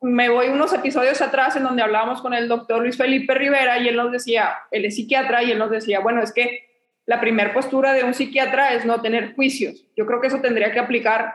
me 0.00 0.28
voy 0.28 0.46
unos 0.46 0.72
episodios 0.72 1.20
atrás 1.20 1.56
en 1.56 1.64
donde 1.64 1.82
hablábamos 1.82 2.22
con 2.22 2.32
el 2.32 2.46
doctor 2.46 2.82
Luis 2.82 2.96
Felipe 2.96 3.34
Rivera 3.34 3.78
y 3.78 3.88
él 3.88 3.96
nos 3.96 4.12
decía, 4.12 4.54
él 4.70 4.84
es 4.84 4.94
psiquiatra 4.94 5.42
y 5.42 5.50
él 5.50 5.58
nos 5.58 5.70
decía, 5.70 5.98
bueno, 5.98 6.22
es 6.22 6.32
que 6.32 6.68
la 7.04 7.20
primera 7.20 7.52
postura 7.52 7.92
de 7.94 8.04
un 8.04 8.14
psiquiatra 8.14 8.74
es 8.74 8.84
no 8.84 9.00
tener 9.00 9.34
juicios. 9.34 9.84
Yo 9.96 10.06
creo 10.06 10.20
que 10.20 10.28
eso 10.28 10.40
tendría 10.40 10.70
que 10.70 10.78
aplicar 10.78 11.34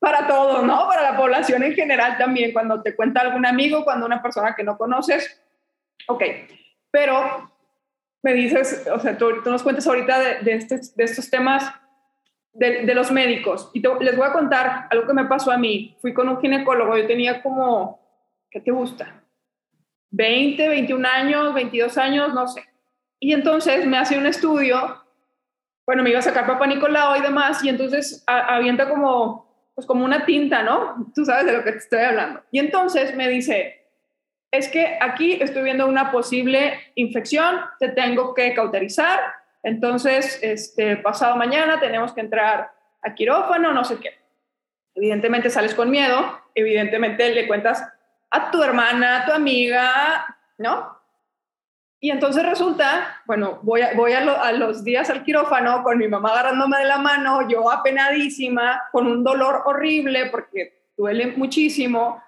para 0.00 0.26
todo, 0.26 0.62
¿no? 0.62 0.88
Para 0.88 1.02
la 1.02 1.16
población 1.16 1.62
en 1.62 1.74
general 1.74 2.18
también, 2.18 2.52
cuando 2.52 2.82
te 2.82 2.96
cuenta 2.96 3.20
algún 3.20 3.46
amigo, 3.46 3.84
cuando 3.84 4.06
una 4.06 4.20
persona 4.20 4.56
que 4.56 4.64
no 4.64 4.76
conoces. 4.76 5.40
Ok, 6.08 6.24
pero 6.90 7.52
me 8.22 8.32
dices, 8.32 8.88
o 8.92 8.98
sea, 8.98 9.16
tú, 9.16 9.30
nos 9.44 9.62
cuentas 9.62 9.86
ahorita 9.86 10.18
de, 10.18 10.92
de 10.96 11.04
estos 11.04 11.30
temas 11.30 11.72
de, 12.58 12.94
los 12.94 13.10
médicos. 13.10 13.70
Y 13.72 13.82
les 14.00 14.16
voy 14.16 14.26
a 14.26 14.32
contar 14.32 14.88
algo 14.90 15.06
que 15.06 15.14
me 15.14 15.26
pasó 15.26 15.50
a 15.50 15.58
mí. 15.58 15.96
Fui 16.00 16.12
con 16.12 16.28
un 16.28 16.40
ginecólogo, 16.40 16.96
yo 16.96 17.06
tenía 17.06 17.42
como, 17.42 18.00
¿qué 18.50 18.60
te 18.60 18.70
gusta? 18.70 19.22
20, 20.10 20.68
21 20.68 21.08
años, 21.08 21.54
22 21.54 21.98
años, 21.98 22.34
no 22.34 22.48
sé. 22.48 22.64
Y 23.20 23.32
entonces 23.32 23.86
me 23.86 23.98
hace 23.98 24.18
un 24.18 24.26
estudio, 24.26 25.04
bueno, 25.86 26.02
me 26.02 26.10
iba 26.10 26.18
a 26.18 26.22
sacar 26.22 26.46
papá 26.46 26.66
Nicolau 26.66 27.16
y 27.16 27.22
demás, 27.22 27.62
y 27.62 27.68
entonces 27.68 28.22
avienta 28.26 28.88
como, 28.88 29.70
pues 29.74 29.86
como 29.86 30.04
una 30.04 30.24
tinta, 30.24 30.62
¿no? 30.62 31.12
Tú 31.14 31.24
sabes 31.24 31.46
de 31.46 31.52
lo 31.52 31.64
que 31.64 31.72
te 31.72 31.78
estoy 31.78 32.00
hablando. 32.00 32.42
Y 32.50 32.58
entonces 32.58 33.14
me 33.14 33.28
dice, 33.28 33.86
es 34.50 34.68
que 34.68 34.98
aquí 35.00 35.38
estoy 35.40 35.62
viendo 35.62 35.86
una 35.86 36.10
posible 36.10 36.80
infección, 36.94 37.60
te 37.78 37.90
tengo 37.90 38.34
que 38.34 38.54
cauterizar, 38.54 39.20
entonces, 39.62 40.38
este, 40.42 40.96
pasado 40.96 41.36
mañana 41.36 41.80
tenemos 41.80 42.12
que 42.12 42.20
entrar 42.20 42.70
a 43.02 43.14
quirófano, 43.14 43.72
no 43.72 43.84
sé 43.84 43.98
qué. 43.98 44.10
Evidentemente 44.94 45.50
sales 45.50 45.74
con 45.74 45.90
miedo, 45.90 46.40
evidentemente 46.54 47.32
le 47.32 47.46
cuentas 47.46 47.86
a 48.30 48.50
tu 48.50 48.62
hermana, 48.62 49.22
a 49.22 49.26
tu 49.26 49.32
amiga, 49.32 50.36
¿no? 50.58 50.98
Y 52.00 52.10
entonces 52.10 52.46
resulta, 52.46 53.22
bueno, 53.26 53.58
voy, 53.62 53.82
a, 53.82 53.92
voy 53.94 54.12
a, 54.12 54.52
los 54.52 54.84
días 54.84 55.10
al 55.10 55.24
quirófano 55.24 55.82
con 55.82 55.98
mi 55.98 56.06
mamá 56.06 56.30
agarrándome 56.30 56.78
de 56.78 56.84
la 56.84 56.98
mano, 56.98 57.48
yo 57.48 57.70
apenadísima, 57.70 58.82
con 58.92 59.06
un 59.06 59.24
dolor 59.24 59.62
horrible 59.66 60.26
porque 60.26 60.84
duele 60.96 61.28
muchísimo. 61.36 62.22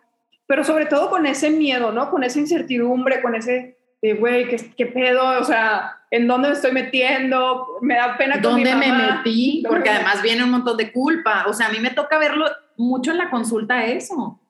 pero 0.46 0.64
sobre 0.64 0.86
todo 0.86 1.08
con 1.08 1.26
ese 1.26 1.50
miedo, 1.50 1.92
¿no? 1.92 2.10
Con 2.10 2.24
esa 2.24 2.40
incertidumbre, 2.40 3.22
con 3.22 3.36
ese, 3.36 3.78
de, 4.02 4.14
güey, 4.14 4.48
¿qué, 4.48 4.72
¿qué, 4.76 4.86
pedo? 4.86 5.40
O 5.40 5.44
sea, 5.44 5.98
¿en 6.10 6.26
dónde 6.26 6.48
me 6.48 6.54
estoy 6.54 6.72
metiendo? 6.72 7.78
Me 7.80 7.96
da 7.96 8.16
pena 8.16 8.34
con 8.34 8.42
¿Dónde 8.42 8.74
me 8.74 8.92
metí? 8.92 9.62
Porque 9.68 9.90
además 9.90 10.22
viene 10.22 10.44
un 10.44 10.50
montón 10.50 10.76
de 10.76 10.90
culpa. 10.92 11.44
O 11.46 11.52
sea, 11.52 11.66
a 11.66 11.70
mí 11.70 11.78
me 11.80 11.90
toca 11.90 12.18
verlo 12.18 12.46
mucho 12.76 13.10
en 13.10 13.18
la 13.18 13.30
consulta 13.30 13.84
eso. 13.84 14.40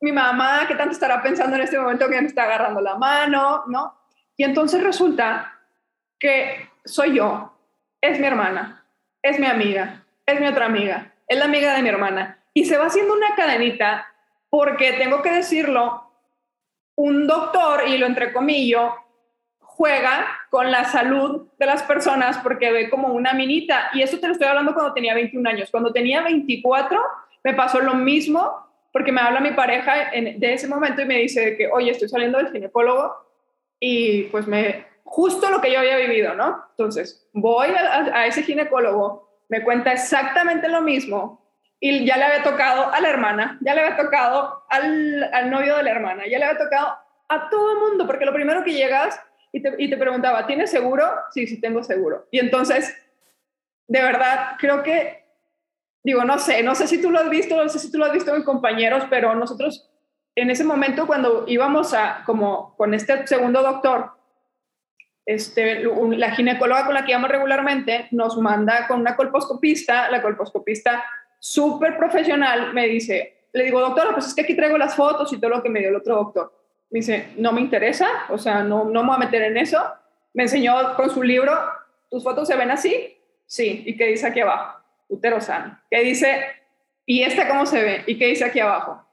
Mi 0.00 0.12
mamá, 0.12 0.64
¿qué 0.66 0.74
tanto 0.74 0.92
estará 0.92 1.22
pensando 1.22 1.56
en 1.56 1.62
este 1.62 1.78
momento 1.78 2.08
que 2.08 2.20
me 2.20 2.26
está 2.26 2.42
agarrando 2.42 2.80
la 2.80 2.96
mano? 2.96 3.64
¿No? 3.68 3.94
Y 4.36 4.44
entonces 4.44 4.82
resulta 4.82 5.58
que 6.18 6.68
soy 6.84 7.14
yo, 7.14 7.56
es 8.00 8.18
mi 8.18 8.26
hermana, 8.26 8.84
es 9.22 9.38
mi 9.38 9.46
amiga, 9.46 10.04
es 10.26 10.40
mi 10.40 10.46
otra 10.46 10.66
amiga, 10.66 11.14
es 11.28 11.38
la 11.38 11.44
amiga 11.44 11.74
de 11.74 11.82
mi 11.82 11.88
hermana. 11.88 12.44
Y 12.52 12.64
se 12.64 12.76
va 12.76 12.86
haciendo 12.86 13.14
una 13.14 13.34
cadenita 13.34 14.06
porque 14.50 14.92
tengo 14.92 15.22
que 15.22 15.32
decirlo, 15.32 16.03
un 16.96 17.26
doctor, 17.26 17.82
y 17.86 17.98
lo 17.98 18.06
entrecomillo, 18.06 18.94
juega 19.58 20.26
con 20.50 20.70
la 20.70 20.84
salud 20.84 21.48
de 21.58 21.66
las 21.66 21.82
personas 21.82 22.38
porque 22.38 22.70
ve 22.70 22.88
como 22.88 23.08
una 23.08 23.34
minita. 23.34 23.90
Y 23.92 24.02
eso 24.02 24.18
te 24.18 24.28
lo 24.28 24.32
estoy 24.32 24.48
hablando 24.48 24.72
cuando 24.72 24.94
tenía 24.94 25.14
21 25.14 25.48
años. 25.48 25.70
Cuando 25.70 25.92
tenía 25.92 26.22
24 26.22 27.00
me 27.44 27.54
pasó 27.54 27.80
lo 27.80 27.94
mismo 27.94 28.64
porque 28.90 29.12
me 29.12 29.20
habla 29.20 29.40
mi 29.40 29.50
pareja 29.50 30.10
de 30.12 30.54
ese 30.54 30.66
momento 30.66 31.02
y 31.02 31.04
me 31.04 31.18
dice 31.18 31.56
que, 31.56 31.68
oye, 31.68 31.90
estoy 31.90 32.08
saliendo 32.08 32.38
del 32.38 32.50
ginecólogo 32.50 33.12
y 33.78 34.24
pues 34.24 34.46
me, 34.46 34.86
justo 35.02 35.50
lo 35.50 35.60
que 35.60 35.72
yo 35.72 35.80
había 35.80 35.96
vivido, 35.96 36.34
¿no? 36.34 36.64
Entonces, 36.70 37.28
voy 37.32 37.68
a, 37.68 38.26
ese 38.26 38.44
ginecólogo, 38.44 39.28
me 39.48 39.62
cuenta 39.62 39.92
exactamente 39.92 40.68
lo 40.68 40.80
mismo 40.80 41.43
y 41.86 42.06
ya 42.06 42.16
le 42.16 42.24
había 42.24 42.42
tocado 42.42 42.90
a 42.90 42.98
la 42.98 43.10
hermana, 43.10 43.58
ya 43.60 43.74
le 43.74 43.82
había 43.82 43.96
tocado 43.98 44.64
al, 44.70 45.28
al 45.34 45.50
novio 45.50 45.76
de 45.76 45.82
la 45.82 45.90
hermana, 45.90 46.22
ya 46.26 46.38
le 46.38 46.46
había 46.46 46.58
tocado 46.58 46.96
a 47.28 47.50
todo 47.50 47.72
el 47.72 47.78
mundo, 47.78 48.06
porque 48.06 48.24
lo 48.24 48.32
primero 48.32 48.64
que 48.64 48.72
llegas 48.72 49.20
y 49.52 49.60
te, 49.60 49.74
y 49.76 49.90
te 49.90 49.98
preguntaba, 49.98 50.46
¿tienes 50.46 50.70
seguro? 50.70 51.04
Sí, 51.32 51.46
sí, 51.46 51.60
tengo 51.60 51.84
seguro. 51.84 52.26
Y 52.30 52.38
entonces, 52.38 52.96
de 53.86 54.00
verdad, 54.00 54.52
creo 54.58 54.82
que, 54.82 55.26
digo, 56.02 56.24
no 56.24 56.38
sé, 56.38 56.62
no 56.62 56.74
sé 56.74 56.86
si 56.86 57.02
tú 57.02 57.10
lo 57.10 57.20
has 57.20 57.28
visto, 57.28 57.62
no 57.62 57.68
sé 57.68 57.78
si 57.78 57.92
tú 57.92 57.98
lo 57.98 58.06
has 58.06 58.12
visto 58.12 58.34
en 58.34 58.44
compañeros, 58.44 59.04
pero 59.10 59.34
nosotros 59.34 59.90
en 60.36 60.48
ese 60.48 60.64
momento 60.64 61.06
cuando 61.06 61.44
íbamos 61.46 61.92
a, 61.92 62.22
como 62.24 62.74
con 62.78 62.94
este 62.94 63.26
segundo 63.26 63.60
doctor, 63.60 64.12
este, 65.26 65.84
la 65.84 66.30
ginecóloga 66.30 66.86
con 66.86 66.94
la 66.94 67.04
que 67.04 67.10
íbamos 67.10 67.30
regularmente 67.30 68.08
nos 68.10 68.38
manda 68.38 68.86
con 68.86 69.00
una 69.00 69.16
colposcopista, 69.16 70.10
la 70.10 70.22
colposcopista 70.22 71.04
súper 71.44 71.98
profesional 71.98 72.72
me 72.72 72.88
dice, 72.88 73.48
le 73.52 73.64
digo, 73.64 73.78
doctora, 73.78 74.14
pues 74.14 74.28
es 74.28 74.34
que 74.34 74.40
aquí 74.40 74.56
traigo 74.56 74.78
las 74.78 74.96
fotos 74.96 75.30
y 75.30 75.36
todo 75.36 75.50
lo 75.50 75.62
que 75.62 75.68
me 75.68 75.80
dio 75.80 75.90
el 75.90 75.96
otro 75.96 76.16
doctor. 76.16 76.50
Me 76.88 77.00
dice, 77.00 77.34
no 77.36 77.52
me 77.52 77.60
interesa, 77.60 78.08
o 78.30 78.38
sea, 78.38 78.62
no, 78.62 78.86
no 78.86 79.02
me 79.02 79.08
voy 79.08 79.16
a 79.16 79.26
meter 79.26 79.42
en 79.42 79.58
eso. 79.58 79.78
Me 80.32 80.44
enseñó 80.44 80.94
con 80.96 81.10
su 81.10 81.22
libro, 81.22 81.52
¿tus 82.10 82.24
fotos 82.24 82.48
se 82.48 82.56
ven 82.56 82.70
así? 82.70 83.14
Sí, 83.44 83.82
¿y 83.84 83.94
qué 83.94 84.06
dice 84.06 84.26
aquí 84.26 84.40
abajo? 84.40 84.80
Utero 85.08 85.38
sano. 85.38 85.78
¿Qué 85.90 86.00
dice? 86.00 86.46
¿Y 87.04 87.22
esta 87.22 87.46
cómo 87.46 87.66
se 87.66 87.82
ve? 87.82 88.04
¿Y 88.06 88.16
qué 88.16 88.28
dice 88.28 88.46
aquí 88.46 88.60
abajo? 88.60 89.04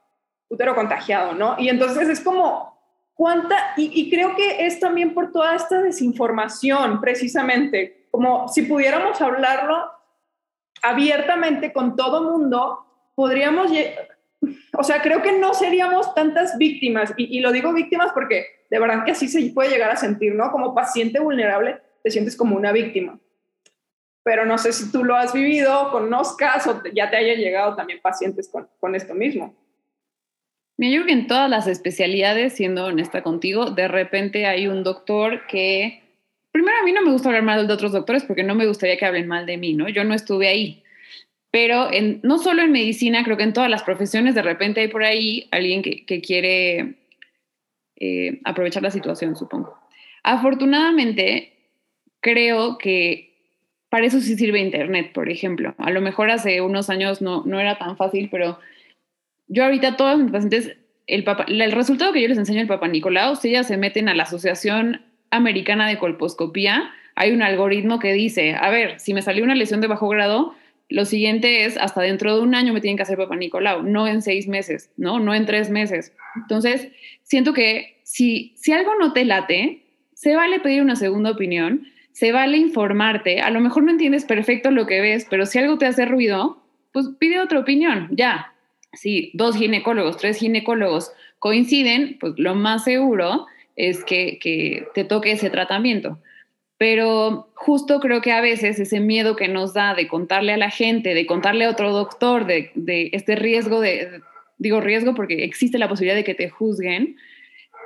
Utero 0.48 0.74
contagiado, 0.74 1.34
¿no? 1.34 1.56
Y 1.58 1.68
entonces 1.68 2.08
es 2.08 2.20
como, 2.20 2.80
cuánta, 3.12 3.74
y, 3.76 4.10
creo 4.10 4.34
que 4.36 4.64
es 4.64 4.80
también 4.80 5.12
por 5.12 5.32
toda 5.32 5.54
esta 5.54 5.82
desinformación, 5.82 6.98
precisamente, 6.98 8.06
como 8.10 8.48
si 8.48 8.62
pudiéramos 8.62 9.20
hablarlo 9.20 10.01
abiertamente 10.82 11.72
con 11.72 11.96
todo 11.96 12.30
mundo, 12.30 12.84
podríamos, 13.14 13.70
o 14.76 14.82
sea, 14.82 15.00
creo 15.00 15.22
que 15.22 15.38
no 15.38 15.54
seríamos 15.54 16.14
tantas 16.14 16.58
víctimas, 16.58 17.14
y, 17.16 17.40
lo 17.40 17.52
digo 17.52 17.72
víctimas 17.72 18.12
porque 18.12 18.46
de 18.70 18.78
verdad 18.78 19.04
que 19.04 19.12
así 19.12 19.28
se 19.28 19.50
puede 19.52 19.70
llegar 19.70 19.90
a 19.90 19.96
sentir, 19.96 20.34
¿no? 20.34 20.50
Como 20.50 20.74
paciente 20.74 21.20
vulnerable, 21.20 21.80
te 22.02 22.10
sientes 22.10 22.36
como 22.36 22.56
una 22.56 22.72
víctima. 22.72 23.18
Pero 24.24 24.44
no 24.44 24.58
sé 24.58 24.72
si 24.72 24.90
tú 24.92 25.04
lo 25.04 25.16
has 25.16 25.32
vivido, 25.32 25.90
conozcas 25.90 26.66
o 26.66 26.82
ya 26.94 27.10
te 27.10 27.16
haya 27.16 27.34
llegado 27.34 27.74
también 27.74 28.00
pacientes 28.00 28.48
con, 28.48 28.68
con 28.78 28.94
esto 28.94 29.14
mismo. 29.14 29.54
Yo 30.78 30.88
creo 30.88 31.06
que 31.06 31.12
en 31.12 31.26
todas 31.26 31.50
las 31.50 31.66
especialidades, 31.66 32.54
siendo 32.54 32.86
honesta 32.86 33.22
contigo, 33.22 33.70
de 33.70 33.88
repente 33.88 34.46
hay 34.46 34.66
un 34.66 34.82
doctor 34.82 35.46
que, 35.46 36.01
primero 36.52 36.78
a 36.78 36.84
mí 36.84 36.92
no 36.92 37.02
me 37.02 37.10
gusta 37.10 37.30
hablar 37.30 37.42
mal 37.42 37.66
de 37.66 37.74
otros 37.74 37.92
doctores 37.92 38.24
porque 38.24 38.44
no 38.44 38.54
me 38.54 38.66
gustaría 38.66 38.96
que 38.96 39.06
hablen 39.06 39.26
mal 39.26 39.46
de 39.46 39.56
mí, 39.56 39.74
¿no? 39.74 39.88
Yo 39.88 40.04
no 40.04 40.14
estuve 40.14 40.48
ahí. 40.48 40.82
Pero 41.50 41.92
en, 41.92 42.20
no 42.22 42.38
solo 42.38 42.62
en 42.62 42.72
medicina, 42.72 43.24
creo 43.24 43.36
que 43.36 43.42
en 43.42 43.52
todas 43.52 43.70
las 43.70 43.82
profesiones 43.82 44.34
de 44.34 44.42
repente 44.42 44.80
hay 44.80 44.88
por 44.88 45.04
ahí 45.04 45.48
alguien 45.50 45.82
que, 45.82 46.06
que 46.06 46.20
quiere 46.20 46.94
eh, 47.96 48.40
aprovechar 48.44 48.82
la 48.82 48.90
situación, 48.90 49.36
supongo. 49.36 49.78
Afortunadamente, 50.22 51.52
creo 52.20 52.78
que 52.78 53.32
para 53.90 54.06
eso 54.06 54.20
sí 54.20 54.36
sirve 54.36 54.60
Internet, 54.60 55.12
por 55.12 55.28
ejemplo. 55.28 55.74
A 55.76 55.90
lo 55.90 56.00
mejor 56.00 56.30
hace 56.30 56.62
unos 56.62 56.88
años 56.88 57.20
no, 57.20 57.42
no 57.44 57.60
era 57.60 57.76
tan 57.76 57.98
fácil, 57.98 58.28
pero 58.30 58.58
yo 59.48 59.64
ahorita 59.64 59.96
todos 59.96 60.18
mis 60.18 60.32
pacientes, 60.32 60.76
el, 61.06 61.24
el 61.48 61.72
resultado 61.72 62.12
que 62.12 62.22
yo 62.22 62.28
les 62.28 62.38
enseño 62.38 62.62
al 62.62 62.66
Papa 62.66 62.88
Nicolau, 62.88 63.36
si 63.36 63.50
ellas 63.50 63.66
se 63.66 63.76
meten 63.76 64.08
a 64.08 64.14
la 64.14 64.22
Asociación 64.22 65.02
Americana 65.32 65.88
de 65.88 65.98
Colposcopía, 65.98 66.92
hay 67.16 67.32
un 67.32 67.42
algoritmo 67.42 67.98
que 67.98 68.12
dice, 68.12 68.54
a 68.54 68.70
ver, 68.70 69.00
si 69.00 69.14
me 69.14 69.22
salió 69.22 69.42
una 69.42 69.54
lesión 69.54 69.80
de 69.80 69.88
bajo 69.88 70.08
grado, 70.08 70.54
lo 70.88 71.04
siguiente 71.04 71.64
es, 71.64 71.76
hasta 71.76 72.02
dentro 72.02 72.36
de 72.36 72.42
un 72.42 72.54
año 72.54 72.72
me 72.72 72.80
tienen 72.80 72.96
que 72.96 73.02
hacer 73.02 73.16
Papa 73.16 73.34
Nicolau, 73.34 73.82
no 73.82 74.06
en 74.06 74.22
seis 74.22 74.46
meses, 74.46 74.90
¿no? 74.96 75.18
No 75.18 75.34
en 75.34 75.46
tres 75.46 75.70
meses. 75.70 76.14
Entonces, 76.36 76.88
siento 77.22 77.54
que 77.54 78.00
si, 78.04 78.52
si 78.56 78.72
algo 78.72 78.92
no 79.00 79.12
te 79.12 79.24
late, 79.24 79.82
se 80.14 80.36
vale 80.36 80.60
pedir 80.60 80.82
una 80.82 80.96
segunda 80.96 81.30
opinión, 81.30 81.86
se 82.12 82.30
vale 82.30 82.58
informarte, 82.58 83.40
a 83.40 83.50
lo 83.50 83.60
mejor 83.60 83.84
no 83.84 83.90
entiendes 83.90 84.24
perfecto 84.24 84.70
lo 84.70 84.86
que 84.86 85.00
ves, 85.00 85.26
pero 85.28 85.46
si 85.46 85.58
algo 85.58 85.78
te 85.78 85.86
hace 85.86 86.04
ruido, 86.04 86.62
pues 86.92 87.08
pide 87.18 87.40
otra 87.40 87.58
opinión, 87.58 88.08
ya, 88.12 88.52
si 88.92 89.30
dos 89.32 89.56
ginecólogos, 89.56 90.18
tres 90.18 90.36
ginecólogos 90.36 91.12
coinciden, 91.38 92.18
pues 92.20 92.34
lo 92.36 92.54
más 92.54 92.84
seguro 92.84 93.46
es 93.76 94.04
que, 94.04 94.86
te 94.94 95.04
toque 95.04 95.32
ese 95.32 95.50
tratamiento. 95.50 96.18
Pero 96.78 97.50
justo 97.54 98.00
creo 98.00 98.20
que 98.20 98.32
a 98.32 98.40
veces 98.40 98.80
ese 98.80 99.00
miedo 99.00 99.36
que 99.36 99.48
nos 99.48 99.72
da 99.72 99.94
de 99.94 100.08
contarle 100.08 100.52
a 100.52 100.56
la 100.56 100.70
gente, 100.70 101.14
de 101.14 101.26
contarle 101.26 101.64
a 101.64 101.70
otro 101.70 101.92
doctor, 101.92 102.46
de, 102.46 102.70
este 103.12 103.36
riesgo 103.36 103.80
de, 103.80 104.20
digo 104.58 104.80
riesgo 104.80 105.14
porque 105.14 105.44
existe 105.44 105.78
la 105.78 105.88
posibilidad 105.88 106.16
de 106.16 106.24
que 106.24 106.34
te 106.34 106.48
juzguen, 106.48 107.16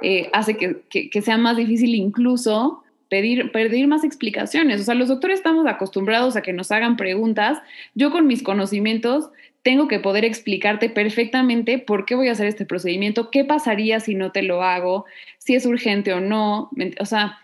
eh, 0.02 0.28
hace 0.32 0.56
que, 0.56 0.82
que, 0.88 1.22
sea 1.22 1.36
más 1.38 1.56
difícil 1.56 1.94
incluso 1.94 2.82
pedir, 3.08 3.52
pedir 3.52 3.86
más 3.86 4.04
explicaciones. 4.04 4.80
O 4.80 4.84
sea, 4.84 4.94
los 4.94 5.08
doctores 5.08 5.38
estamos 5.38 5.66
acostumbrados 5.66 6.36
a 6.36 6.42
que 6.42 6.52
nos 6.52 6.70
hagan 6.70 6.96
preguntas. 6.96 7.58
Yo 7.94 8.10
con 8.10 8.26
mis 8.26 8.42
conocimientos 8.42 9.30
tengo 9.66 9.88
que 9.88 9.98
poder 9.98 10.24
explicarte 10.24 10.88
perfectamente 10.88 11.80
por 11.80 12.06
qué 12.06 12.14
voy 12.14 12.28
a 12.28 12.32
hacer 12.32 12.46
este 12.46 12.64
procedimiento, 12.64 13.32
qué 13.32 13.44
pasaría 13.44 13.98
si 13.98 14.14
no 14.14 14.30
te 14.30 14.44
lo 14.44 14.62
hago, 14.62 15.06
si 15.38 15.56
es 15.56 15.66
urgente 15.66 16.12
o 16.12 16.20
no. 16.20 16.70
O 17.00 17.04
sea, 17.04 17.40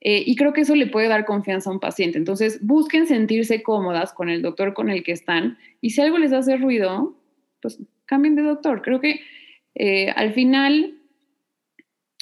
eh, 0.00 0.20
y 0.26 0.34
creo 0.34 0.52
que 0.52 0.62
eso 0.62 0.74
le 0.74 0.88
puede 0.88 1.06
dar 1.06 1.24
confianza 1.26 1.70
a 1.70 1.72
un 1.72 1.78
paciente. 1.78 2.18
Entonces, 2.18 2.58
busquen 2.66 3.06
sentirse 3.06 3.62
cómodas 3.62 4.12
con 4.12 4.28
el 4.30 4.42
doctor 4.42 4.74
con 4.74 4.90
el 4.90 5.04
que 5.04 5.12
están 5.12 5.58
y 5.80 5.90
si 5.90 6.00
algo 6.00 6.18
les 6.18 6.32
hace 6.32 6.56
ruido, 6.56 7.16
pues 7.62 7.78
cambien 8.04 8.34
de 8.34 8.42
doctor. 8.42 8.82
Creo 8.82 9.00
que 9.00 9.20
eh, 9.76 10.10
al 10.16 10.32
final 10.32 10.99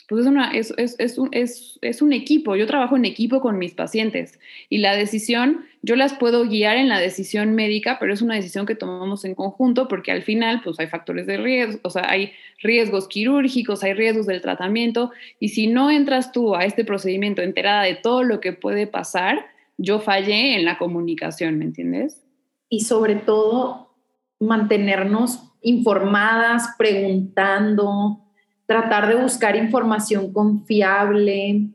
pues 0.08 0.22
es, 0.22 0.26
una, 0.26 0.50
es, 0.52 0.72
es, 0.78 0.96
es, 0.98 1.18
un, 1.18 1.28
es, 1.32 2.02
un 2.02 2.14
equipo, 2.14 2.56
yo 2.56 2.66
trabajo 2.66 2.96
en 2.96 3.04
equipo 3.04 3.42
con 3.42 3.58
mis 3.58 3.74
pacientes 3.74 4.40
y 4.70 4.78
la 4.78 4.96
decisión, 4.96 5.66
yo 5.82 5.96
las 5.96 6.14
puedo 6.14 6.48
guiar 6.48 6.78
en 6.78 6.88
la 6.88 6.98
decisión 6.98 7.54
médica, 7.54 7.98
pero 8.00 8.14
es 8.14 8.22
una 8.22 8.34
decisión 8.34 8.64
que 8.64 8.74
tomamos 8.74 9.26
en 9.26 9.34
conjunto 9.34 9.86
porque 9.86 10.10
al 10.10 10.22
final 10.22 10.62
pues 10.64 10.80
hay 10.80 10.86
factores 10.86 11.26
de 11.26 11.36
riesgo, 11.36 11.80
o 11.82 11.90
sea, 11.90 12.10
hay 12.10 12.32
riesgos 12.62 13.06
quirúrgicos, 13.06 13.84
hay 13.84 13.92
riesgos 13.92 14.24
del 14.24 14.40
tratamiento 14.40 15.10
y 15.40 15.50
si 15.50 15.66
no 15.66 15.90
entras 15.90 16.32
tú 16.32 16.54
a 16.54 16.64
este 16.64 16.86
procedimiento 16.86 17.42
enterada 17.42 17.82
de 17.82 17.94
todo 17.94 18.22
lo 18.22 18.40
que 18.40 18.54
puede 18.54 18.86
pasar, 18.86 19.44
yo 19.76 20.00
fallé 20.00 20.56
en 20.56 20.64
la 20.64 20.78
comunicación, 20.78 21.58
¿me 21.58 21.66
entiendes? 21.66 22.24
Y 22.70 22.80
sobre 22.80 23.16
todo 23.16 23.94
mantenernos 24.40 25.52
informadas, 25.60 26.70
preguntando, 26.78 28.27
tratar 28.68 29.08
de 29.08 29.14
buscar 29.14 29.56
información 29.56 30.30
confiable, 30.30 31.70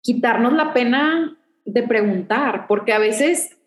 quitarnos 0.00 0.54
la 0.54 0.72
pena 0.72 1.36
de 1.66 1.82
preguntar, 1.82 2.66
porque 2.66 2.94
a 2.94 2.98
veces, 2.98 3.58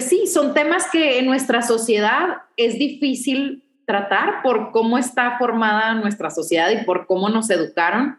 sí, 0.00 0.26
son 0.26 0.54
temas 0.54 0.90
que 0.90 1.18
en 1.18 1.26
nuestra 1.26 1.60
sociedad 1.60 2.38
es 2.56 2.78
difícil 2.78 3.64
tratar 3.86 4.42
por 4.42 4.72
cómo 4.72 4.96
está 4.96 5.36
formada 5.36 5.94
nuestra 5.94 6.30
sociedad 6.30 6.70
y 6.70 6.84
por 6.86 7.06
cómo 7.06 7.28
nos 7.28 7.50
educaron, 7.50 8.18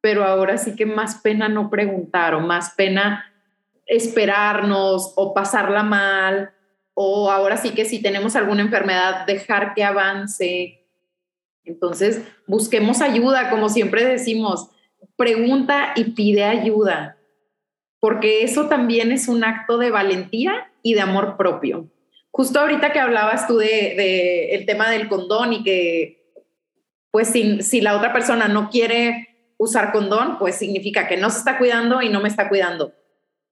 pero 0.00 0.24
ahora 0.24 0.56
sí 0.56 0.76
que 0.76 0.86
más 0.86 1.16
pena 1.16 1.48
no 1.48 1.68
preguntar 1.68 2.34
o 2.34 2.40
más 2.40 2.70
pena 2.76 3.32
esperarnos 3.86 5.12
o 5.16 5.34
pasarla 5.34 5.82
mal 5.82 6.52
o 6.94 7.32
ahora 7.32 7.56
sí 7.56 7.70
que 7.70 7.84
si 7.84 8.00
tenemos 8.00 8.36
alguna 8.36 8.62
enfermedad 8.62 9.26
dejar 9.26 9.74
que 9.74 9.82
avance 9.82 10.83
Entonces, 11.64 12.22
busquemos 12.46 13.00
ayuda, 13.00 13.50
como 13.50 13.68
siempre 13.68 14.04
decimos, 14.04 14.68
pregunta 15.16 15.92
y 15.96 16.04
pide 16.10 16.44
ayuda, 16.44 17.16
porque 18.00 18.42
eso 18.42 18.66
también 18.68 19.12
es 19.12 19.28
un 19.28 19.44
acto 19.44 19.78
de 19.78 19.90
valentía 19.90 20.70
y 20.82 20.94
de 20.94 21.00
amor 21.00 21.36
propio. 21.36 21.88
Justo 22.30 22.60
ahorita 22.60 22.92
que 22.92 22.98
hablabas 22.98 23.46
tú 23.46 23.58
de, 23.58 24.54
el 24.54 24.66
tema 24.66 24.90
del 24.90 25.08
condón 25.08 25.52
y 25.52 25.62
que, 25.62 26.22
pues, 27.10 27.28
si, 27.28 27.80
la 27.80 27.96
otra 27.96 28.12
persona 28.12 28.48
no 28.48 28.70
quiere 28.70 29.28
usar 29.56 29.92
condón, 29.92 30.38
pues 30.38 30.56
significa 30.56 31.06
que 31.06 31.16
no 31.16 31.30
se 31.30 31.38
está 31.38 31.58
cuidando 31.58 32.02
y 32.02 32.08
no 32.08 32.20
me 32.20 32.28
está 32.28 32.48
cuidando. 32.48 32.92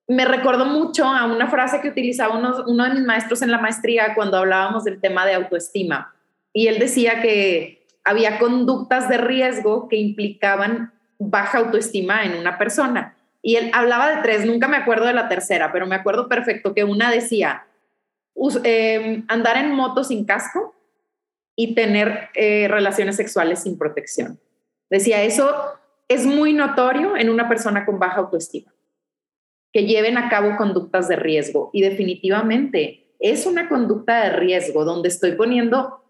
Me 0.09 0.25
recordó 0.25 0.67
mucho 0.67 1.07
a 1.07 1.27
una 1.27 1.49
frase 1.49 1.81
que 1.81 1.89
utilizaba 1.89 2.37
uno, 2.37 2.65
uno 2.67 2.85
de 2.85 2.91
mis 2.91 3.05
maestros 3.05 3.41
en 3.41 3.53
la 3.53 3.59
maestría 3.59 4.15
cuando 4.17 4.37
hablábamos 4.37 4.83
del 4.85 5.01
tema 5.01 5.25
de 5.25 5.35
autoestima. 5.35 6.13
Y 6.53 6.67
él 6.67 6.81
decía 6.81 7.23
que 7.23 7.82
había 8.05 8.39
conductas 8.39 9.09
de 9.09 9.19
riesgo 9.19 9.89
que 9.89 9.97
implicaban 9.97 10.93
baja 11.19 11.59
autoestima 11.59 12.25
en 12.25 12.37
una 12.37 12.59
persona. 12.59 13.17
Y 13.43 13.57
él 13.57 13.71
hablaba 13.75 14.15
de 14.15 14.23
tres, 14.23 14.45
nunca 14.45 14.69
me 14.69 14.77
acuerdo 14.77 15.07
de 15.07 15.13
la 15.13 15.29
tercera, 15.29 15.73
pero 15.73 15.87
me 15.87 15.97
acuerdo 15.97 16.29
perfecto 16.29 16.75
que 16.75 16.85
una 16.85 17.11
decía 17.11 17.67
em, 18.65 19.25
andar 19.29 19.57
en 19.57 19.73
moto 19.73 20.05
sin 20.05 20.25
casco 20.25 20.75
y 21.57 21.75
tener 21.75 22.31
eh, 22.35 22.69
relaciones 22.69 23.17
sexuales 23.17 23.61
sin 23.61 23.77
protección. 23.77 24.39
Decía, 24.89 25.23
eso 25.23 25.55
es 26.09 26.27
muy 26.27 26.53
notorio 26.53 27.17
en 27.17 27.31
una 27.31 27.49
persona 27.49 27.85
con 27.85 27.99
baja 27.99 28.21
autoestima, 28.21 28.73
que 29.73 29.87
lleven 29.87 30.19
a 30.19 30.29
cabo 30.29 30.57
conductas 30.57 31.09
de 31.09 31.17
riesgo. 31.17 31.71
Y 31.73 31.83
definitivamente 31.83 33.15
es 33.19 33.47
una 33.47 33.69
conducta 33.69 34.25
de 34.25 34.37
riesgo 34.37 34.85
donde 34.85 35.09
estoy 35.09 35.33
poniendo, 35.33 36.02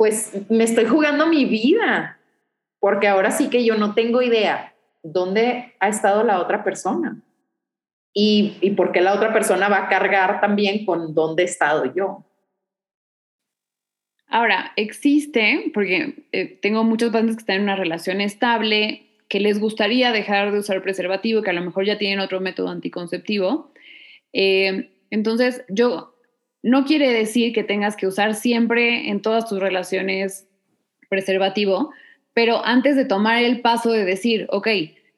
pues 0.00 0.32
me 0.48 0.64
estoy 0.64 0.86
jugando 0.86 1.26
mi 1.26 1.44
vida, 1.44 2.18
porque 2.78 3.06
ahora 3.06 3.30
sí 3.30 3.50
que 3.50 3.66
yo 3.66 3.76
no 3.76 3.92
tengo 3.92 4.22
idea 4.22 4.74
dónde 5.02 5.74
ha 5.78 5.88
estado 5.90 6.24
la 6.24 6.40
otra 6.40 6.64
persona 6.64 7.20
y, 8.14 8.56
y 8.62 8.70
por 8.70 8.92
qué 8.92 9.02
la 9.02 9.12
otra 9.12 9.30
persona 9.34 9.68
va 9.68 9.84
a 9.84 9.88
cargar 9.90 10.40
también 10.40 10.86
con 10.86 11.12
dónde 11.12 11.42
he 11.42 11.44
estado 11.44 11.94
yo. 11.94 12.24
Ahora, 14.26 14.72
existe, 14.76 15.70
porque 15.74 16.24
eh, 16.32 16.58
tengo 16.62 16.82
muchos 16.82 17.10
pacientes 17.10 17.36
que 17.36 17.42
están 17.42 17.56
en 17.56 17.62
una 17.64 17.76
relación 17.76 18.22
estable, 18.22 19.02
que 19.28 19.38
les 19.38 19.60
gustaría 19.60 20.12
dejar 20.12 20.50
de 20.50 20.60
usar 20.60 20.82
preservativo, 20.82 21.42
que 21.42 21.50
a 21.50 21.52
lo 21.52 21.60
mejor 21.60 21.84
ya 21.84 21.98
tienen 21.98 22.20
otro 22.20 22.40
método 22.40 22.70
anticonceptivo. 22.70 23.70
Eh, 24.32 24.94
entonces, 25.10 25.62
yo 25.68 26.14
no 26.62 26.84
quiere 26.84 27.12
decir 27.12 27.52
que 27.52 27.64
tengas 27.64 27.96
que 27.96 28.06
usar 28.06 28.34
siempre 28.34 29.08
en 29.08 29.22
todas 29.22 29.48
tus 29.48 29.60
relaciones 29.60 30.48
preservativo, 31.08 31.90
pero 32.34 32.64
antes 32.64 32.96
de 32.96 33.04
tomar 33.04 33.42
el 33.42 33.60
paso 33.60 33.90
de 33.90 34.04
decir, 34.04 34.46
ok, 34.50 34.68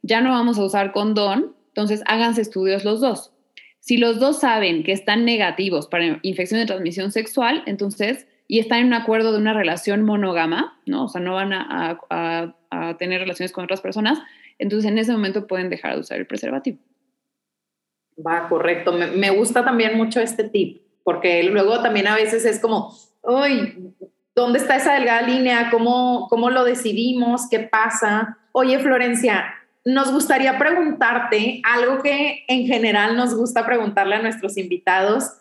ya 0.03 0.21
no 0.21 0.31
vamos 0.31 0.59
a 0.59 0.65
usar 0.65 0.93
condón, 0.93 1.55
entonces 1.69 2.03
háganse 2.07 2.43
estudios 2.43 2.85
los 2.85 3.01
dos. 3.01 3.33
Si 3.81 3.97
los 3.97 4.21
dos 4.21 4.39
saben 4.39 4.85
que 4.85 4.93
están 4.93 5.25
negativos 5.25 5.89
para 5.89 6.21
infección 6.23 6.61
de 6.61 6.67
transmisión 6.67 7.11
sexual, 7.11 7.63
entonces, 7.67 8.29
y 8.47 8.61
están 8.61 8.81
en 8.81 8.87
un 8.87 8.95
acuerdo 8.95 9.33
de 9.33 9.39
una 9.39 9.55
relación 9.55 10.05
monógama, 10.05 10.81
¿no? 10.87 11.05
O 11.05 11.09
sea, 11.09 11.21
no 11.21 11.35
van 11.35 11.53
a, 11.53 12.55
tener 12.99 13.21
relaciones 13.21 13.53
con 13.53 13.65
otras 13.65 13.81
personas, 13.81 14.21
entonces 14.59 14.91
en 14.91 14.99
ese 14.99 15.13
momento 15.13 15.47
pueden 15.47 15.69
dejar 15.69 15.95
de 15.95 16.01
usar 16.01 16.19
el 16.19 16.27
preservativo. 16.27 16.79
Va, 18.25 18.49
correcto. 18.49 18.93
Me, 18.93 19.09
me 19.09 19.31
gusta 19.31 19.65
también 19.65 19.97
mucho 19.97 20.21
este 20.21 20.45
tip, 20.45 20.82
porque 21.05 21.43
luego 21.45 21.81
también 21.83 22.07
a 22.07 22.15
veces 22.15 22.45
es 22.45 22.61
como, 22.61 22.95
uy, 23.23 23.95
¿dónde 24.35 24.59
está 24.59 24.77
esa 24.77 24.95
delgada 24.95 25.23
línea? 25.23 25.71
¿Cómo, 25.71 26.27
cómo 26.29 26.51
lo 26.51 26.65
decidimos? 26.65 27.49
¿Qué 27.49 27.61
pasa? 27.61 28.39
Oye, 28.53 28.79
Florencia, 28.79 29.55
nos 29.85 30.13
gustaría 30.13 30.59
preguntarte 30.59 31.61
algo 31.65 32.03
que 32.03 32.45
en 32.49 32.67
general 32.67 33.17
nos 33.17 33.35
gusta 33.35 33.67
preguntarle 33.67 34.17
a 34.17 34.23
nuestros 34.23 34.57
invitados. 34.57 35.39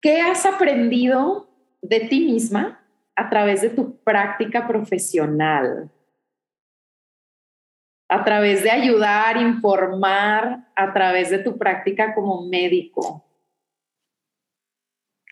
¿Qué 0.00 0.20
has 0.20 0.46
aprendido 0.46 1.48
de 1.82 2.00
ti 2.00 2.20
misma 2.20 2.80
a 3.14 3.28
través 3.28 3.62
de 3.62 3.70
tu 3.70 3.96
práctica 4.02 4.66
profesional? 4.66 5.90
A 8.08 8.24
través 8.24 8.64
de 8.64 8.70
ayudar, 8.70 9.36
informar, 9.36 10.68
a 10.74 10.92
través 10.92 11.30
de 11.30 11.38
tu 11.38 11.56
práctica 11.56 12.14
como 12.14 12.48
médico. 12.48 13.24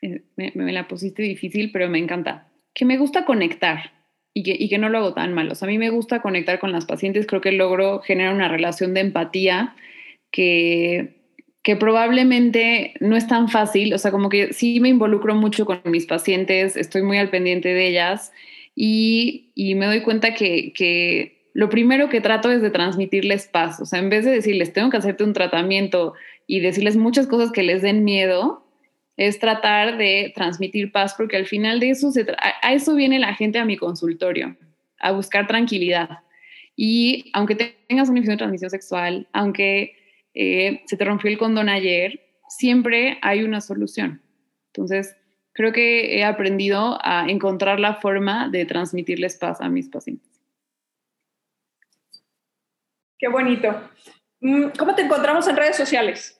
Eh, 0.02 0.22
me, 0.36 0.72
la 0.72 0.88
pusiste 0.88 1.22
difícil, 1.22 1.70
pero 1.72 1.88
me 1.88 1.98
encanta. 1.98 2.48
Que 2.74 2.84
me 2.84 2.98
gusta 2.98 3.24
conectar 3.24 3.92
y 4.34 4.68
que, 4.68 4.78
no 4.78 4.88
lo 4.88 4.98
hago 4.98 5.14
tan 5.14 5.34
mal. 5.34 5.50
O 5.50 5.54
sea, 5.54 5.66
a 5.66 5.70
mí 5.70 5.78
me 5.78 5.90
gusta 5.90 6.22
conectar 6.22 6.60
con 6.60 6.70
las 6.70 6.86
pacientes, 6.86 7.26
creo 7.26 7.40
que 7.40 7.52
logro 7.52 8.00
generar 8.00 8.34
una 8.34 8.48
relación 8.48 8.94
de 8.94 9.00
empatía 9.00 9.74
que, 10.30 11.16
que 11.62 11.74
probablemente 11.74 12.94
no 13.00 13.16
es 13.16 13.26
tan 13.26 13.48
fácil. 13.48 13.92
O 13.94 13.98
sea, 13.98 14.12
como 14.12 14.28
que 14.28 14.52
sí 14.52 14.78
me 14.78 14.90
involucro 14.90 15.34
mucho 15.34 15.66
con 15.66 15.80
mis 15.86 16.06
pacientes, 16.06 16.76
estoy 16.76 17.02
muy 17.02 17.18
al 17.18 17.30
pendiente 17.30 17.74
de 17.74 17.88
ellas 17.88 18.32
y, 18.76 19.50
y 19.56 19.74
me 19.74 19.86
doy 19.86 20.02
cuenta 20.02 20.34
que, 20.34 20.72
que 20.72 21.50
lo 21.58 21.68
primero 21.68 22.08
que 22.08 22.20
trato 22.20 22.52
es 22.52 22.62
de 22.62 22.70
transmitirles 22.70 23.48
paz. 23.48 23.80
O 23.80 23.86
sea, 23.86 23.98
en 23.98 24.10
vez 24.10 24.24
de 24.24 24.30
decirles, 24.30 24.72
tengo 24.72 24.90
que 24.90 24.98
hacerte 24.98 25.24
un 25.24 25.32
tratamiento 25.32 26.14
y 26.46 26.60
decirles 26.60 26.96
muchas 26.96 27.26
cosas 27.26 27.50
que 27.50 27.64
les 27.64 27.82
den 27.82 28.04
miedo, 28.04 28.67
es 29.18 29.40
tratar 29.40 29.98
de 29.98 30.32
transmitir 30.34 30.92
paz, 30.92 31.14
porque 31.14 31.36
al 31.36 31.46
final 31.46 31.80
de 31.80 31.90
eso, 31.90 32.10
a 32.62 32.72
eso 32.72 32.94
viene 32.94 33.18
la 33.18 33.34
gente 33.34 33.58
a 33.58 33.64
mi 33.64 33.76
consultorio, 33.76 34.56
a 35.00 35.10
buscar 35.10 35.48
tranquilidad. 35.48 36.20
Y 36.76 37.28
aunque 37.34 37.56
tengas 37.56 38.08
una 38.08 38.20
infección 38.20 38.34
de 38.34 38.38
transmisión 38.38 38.70
sexual, 38.70 39.28
aunque 39.32 39.96
eh, 40.34 40.82
se 40.86 40.96
te 40.96 41.04
rompió 41.04 41.28
el 41.28 41.36
condón 41.36 41.68
ayer, 41.68 42.20
siempre 42.48 43.18
hay 43.20 43.42
una 43.42 43.60
solución. 43.60 44.22
Entonces, 44.68 45.16
creo 45.52 45.72
que 45.72 46.16
he 46.16 46.22
aprendido 46.22 47.00
a 47.02 47.28
encontrar 47.28 47.80
la 47.80 47.96
forma 47.96 48.48
de 48.48 48.66
transmitirles 48.66 49.36
paz 49.36 49.60
a 49.60 49.68
mis 49.68 49.88
pacientes. 49.88 50.40
Qué 53.18 53.26
bonito. 53.26 53.90
Mm, 54.40 54.66
¿Cómo 54.78 54.94
te 54.94 55.02
encontramos 55.02 55.48
en 55.48 55.56
redes 55.56 55.76
sociales? 55.76 56.37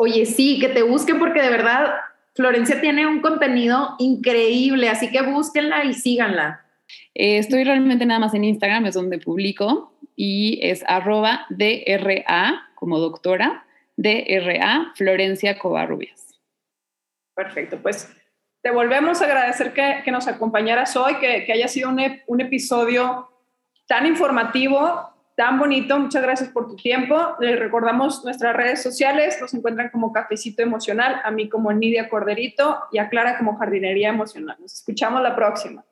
Oye, 0.00 0.26
sí, 0.26 0.60
que 0.60 0.68
te 0.68 0.82
busquen 0.82 1.18
porque 1.18 1.42
de 1.42 1.50
verdad 1.50 1.92
Florencia 2.36 2.80
tiene 2.80 3.04
un 3.04 3.20
contenido 3.20 3.96
increíble, 3.98 4.88
así 4.88 5.10
que 5.10 5.22
búsquenla 5.22 5.84
y 5.84 5.92
síganla. 5.92 6.64
Eh, 7.14 7.38
estoy 7.38 7.64
realmente 7.64 8.06
nada 8.06 8.20
más 8.20 8.32
en 8.32 8.44
Instagram, 8.44 8.86
es 8.86 8.94
donde 8.94 9.18
publico, 9.18 9.92
y 10.14 10.60
es 10.62 10.84
arroba 10.86 11.46
DRA, 11.50 12.70
como 12.76 13.00
doctora, 13.00 13.66
DRA 13.96 14.92
Florencia 14.94 15.58
Covarrubias. 15.58 16.38
Perfecto, 17.34 17.78
pues 17.82 18.08
te 18.62 18.70
volvemos 18.70 19.20
a 19.20 19.24
agradecer 19.24 19.72
que, 19.72 20.08
nos 20.12 20.28
acompañaras 20.28 20.94
hoy, 20.94 21.16
que, 21.16 21.52
haya 21.52 21.66
sido 21.66 21.88
un, 21.88 22.00
un 22.28 22.40
episodio 22.40 23.28
tan 23.88 24.06
informativo 24.06 25.17
tan 25.38 25.56
bonito. 25.56 25.96
Muchas 26.00 26.20
gracias 26.20 26.48
por 26.50 26.66
tu 26.66 26.74
tiempo. 26.74 27.36
Les 27.38 27.56
recordamos 27.56 28.24
nuestras 28.24 28.56
redes 28.56 28.82
sociales. 28.82 29.38
Nos 29.40 29.54
encuentran 29.54 29.88
como 29.88 30.12
Cafecito 30.12 30.62
Emocional, 30.62 31.20
a 31.22 31.30
mí 31.30 31.48
como 31.48 31.72
Nidia 31.72 32.08
Corderito 32.08 32.80
y 32.90 32.98
a 32.98 33.08
Clara 33.08 33.38
como 33.38 33.56
Jardinería 33.56 34.08
Emocional. 34.08 34.56
Nos 34.58 34.74
escuchamos 34.74 35.22
la 35.22 35.36
próxima. 35.36 35.84